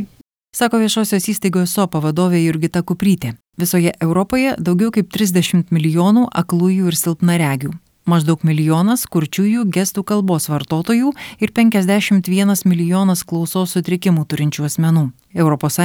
Sako 0.53 0.83
viešosios 0.83 1.31
įstaigos 1.31 1.70
SOPA 1.79 2.03
vadovė 2.03 2.43
Jurgita 2.43 2.83
Kuprytė. 2.83 3.37
Visoje 3.62 3.95
Europoje 4.03 4.57
daugiau 4.59 4.91
kaip 4.93 5.14
30 5.14 5.70
milijonų 5.70 6.27
aklųjų 6.43 6.91
ir 6.91 6.99
silpnaregių 6.99 7.73
maždaug 8.09 8.42
milijonas 8.46 9.07
kurčiųjų 9.07 9.66
gestų 9.72 10.05
kalbos 10.09 10.48
vartotojų 10.50 11.12
ir 11.42 11.55
51 11.55 12.66
milijonas 12.66 13.24
klausos 13.24 13.76
sutrikimų 13.76 14.26
turinčių 14.26 14.68
asmenų. 14.68 15.09
ES 15.32 15.78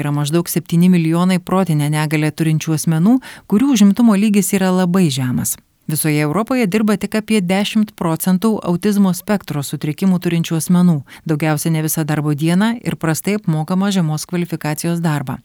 yra 0.00 0.12
maždaug 0.12 0.48
7 0.48 0.90
milijonai 0.90 1.38
protinę 1.38 1.90
negalę 1.90 2.30
turinčių 2.30 2.76
asmenų, 2.76 3.18
kurių 3.46 3.72
užimtumo 3.72 4.14
lygis 4.14 4.52
yra 4.52 4.70
labai 4.70 5.08
žemas. 5.10 5.56
Visoje 5.90 6.20
Europoje 6.22 6.66
dirba 6.66 6.94
tik 6.96 7.16
apie 7.18 7.40
10 7.42 7.96
procentų 7.98 8.52
autizmo 8.62 9.10
spektro 9.16 9.62
sutrikimų 9.66 10.20
turinčių 10.22 10.58
asmenų, 10.60 11.00
daugiausia 11.26 11.72
ne 11.74 11.82
visą 11.82 12.04
darbo 12.06 12.30
dieną 12.30 12.76
ir 12.86 12.94
prastai 12.94 13.34
apmokama 13.40 13.88
žemos 13.90 14.26
kvalifikacijos 14.30 15.00
darbą. 15.02 15.40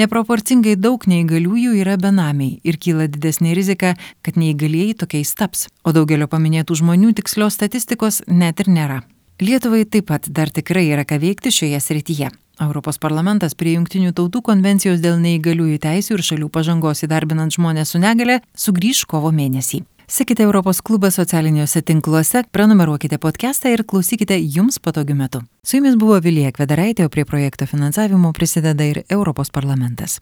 Neproporcingai 0.00 0.74
daug 0.74 1.06
neįgaliųjų 1.06 1.76
yra 1.84 1.94
benamiai 2.02 2.58
ir 2.66 2.80
kyla 2.82 3.06
didesnė 3.06 3.54
rizika, 3.54 3.94
kad 4.26 4.34
neįgalieji 4.34 4.96
tokiais 5.04 5.36
taps, 5.38 5.68
o 5.86 5.94
daugelio 5.94 6.26
paminėtų 6.26 6.80
žmonių 6.82 7.12
tikslios 7.20 7.54
statistikos 7.54 8.24
net 8.26 8.64
ir 8.64 8.72
nėra. 8.72 8.98
Lietuvai 9.38 9.84
taip 9.86 10.10
pat 10.10 10.26
dar 10.26 10.50
tikrai 10.50 10.88
yra 10.90 11.06
ką 11.06 11.20
veikti 11.22 11.54
šioje 11.54 11.78
srityje. 11.84 12.32
Europos 12.60 12.96
parlamentas 12.98 13.54
prie 13.54 13.74
Junktinių 13.76 14.14
tautų 14.16 14.40
konvencijos 14.46 15.02
dėl 15.04 15.18
neįgaliųjų 15.20 15.80
teisų 15.82 16.16
ir 16.16 16.24
šalių 16.30 16.48
pažangos 16.54 17.04
įdarbinant 17.04 17.52
žmonės 17.52 17.92
su 17.92 18.00
negale 18.00 18.40
sugrįž 18.56 19.04
kovo 19.10 19.32
mėnesį. 19.34 19.82
Sekite 20.08 20.44
Europos 20.46 20.80
klubą 20.86 21.10
socialiniuose 21.10 21.82
tinkluose, 21.82 22.44
prenumeruokite 22.54 23.18
podcastą 23.18 23.72
ir 23.74 23.82
klausykite 23.82 24.38
jums 24.38 24.78
patogiu 24.78 25.16
metu. 25.18 25.40
Su 25.66 25.80
jumis 25.80 25.96
buvo 25.98 26.20
Vilija 26.22 26.52
Kvedaraitė, 26.54 27.08
o 27.08 27.10
prie 27.10 27.24
projekto 27.26 27.66
finansavimo 27.66 28.30
prisideda 28.32 28.86
ir 28.86 29.02
Europos 29.10 29.50
parlamentas. 29.50 30.14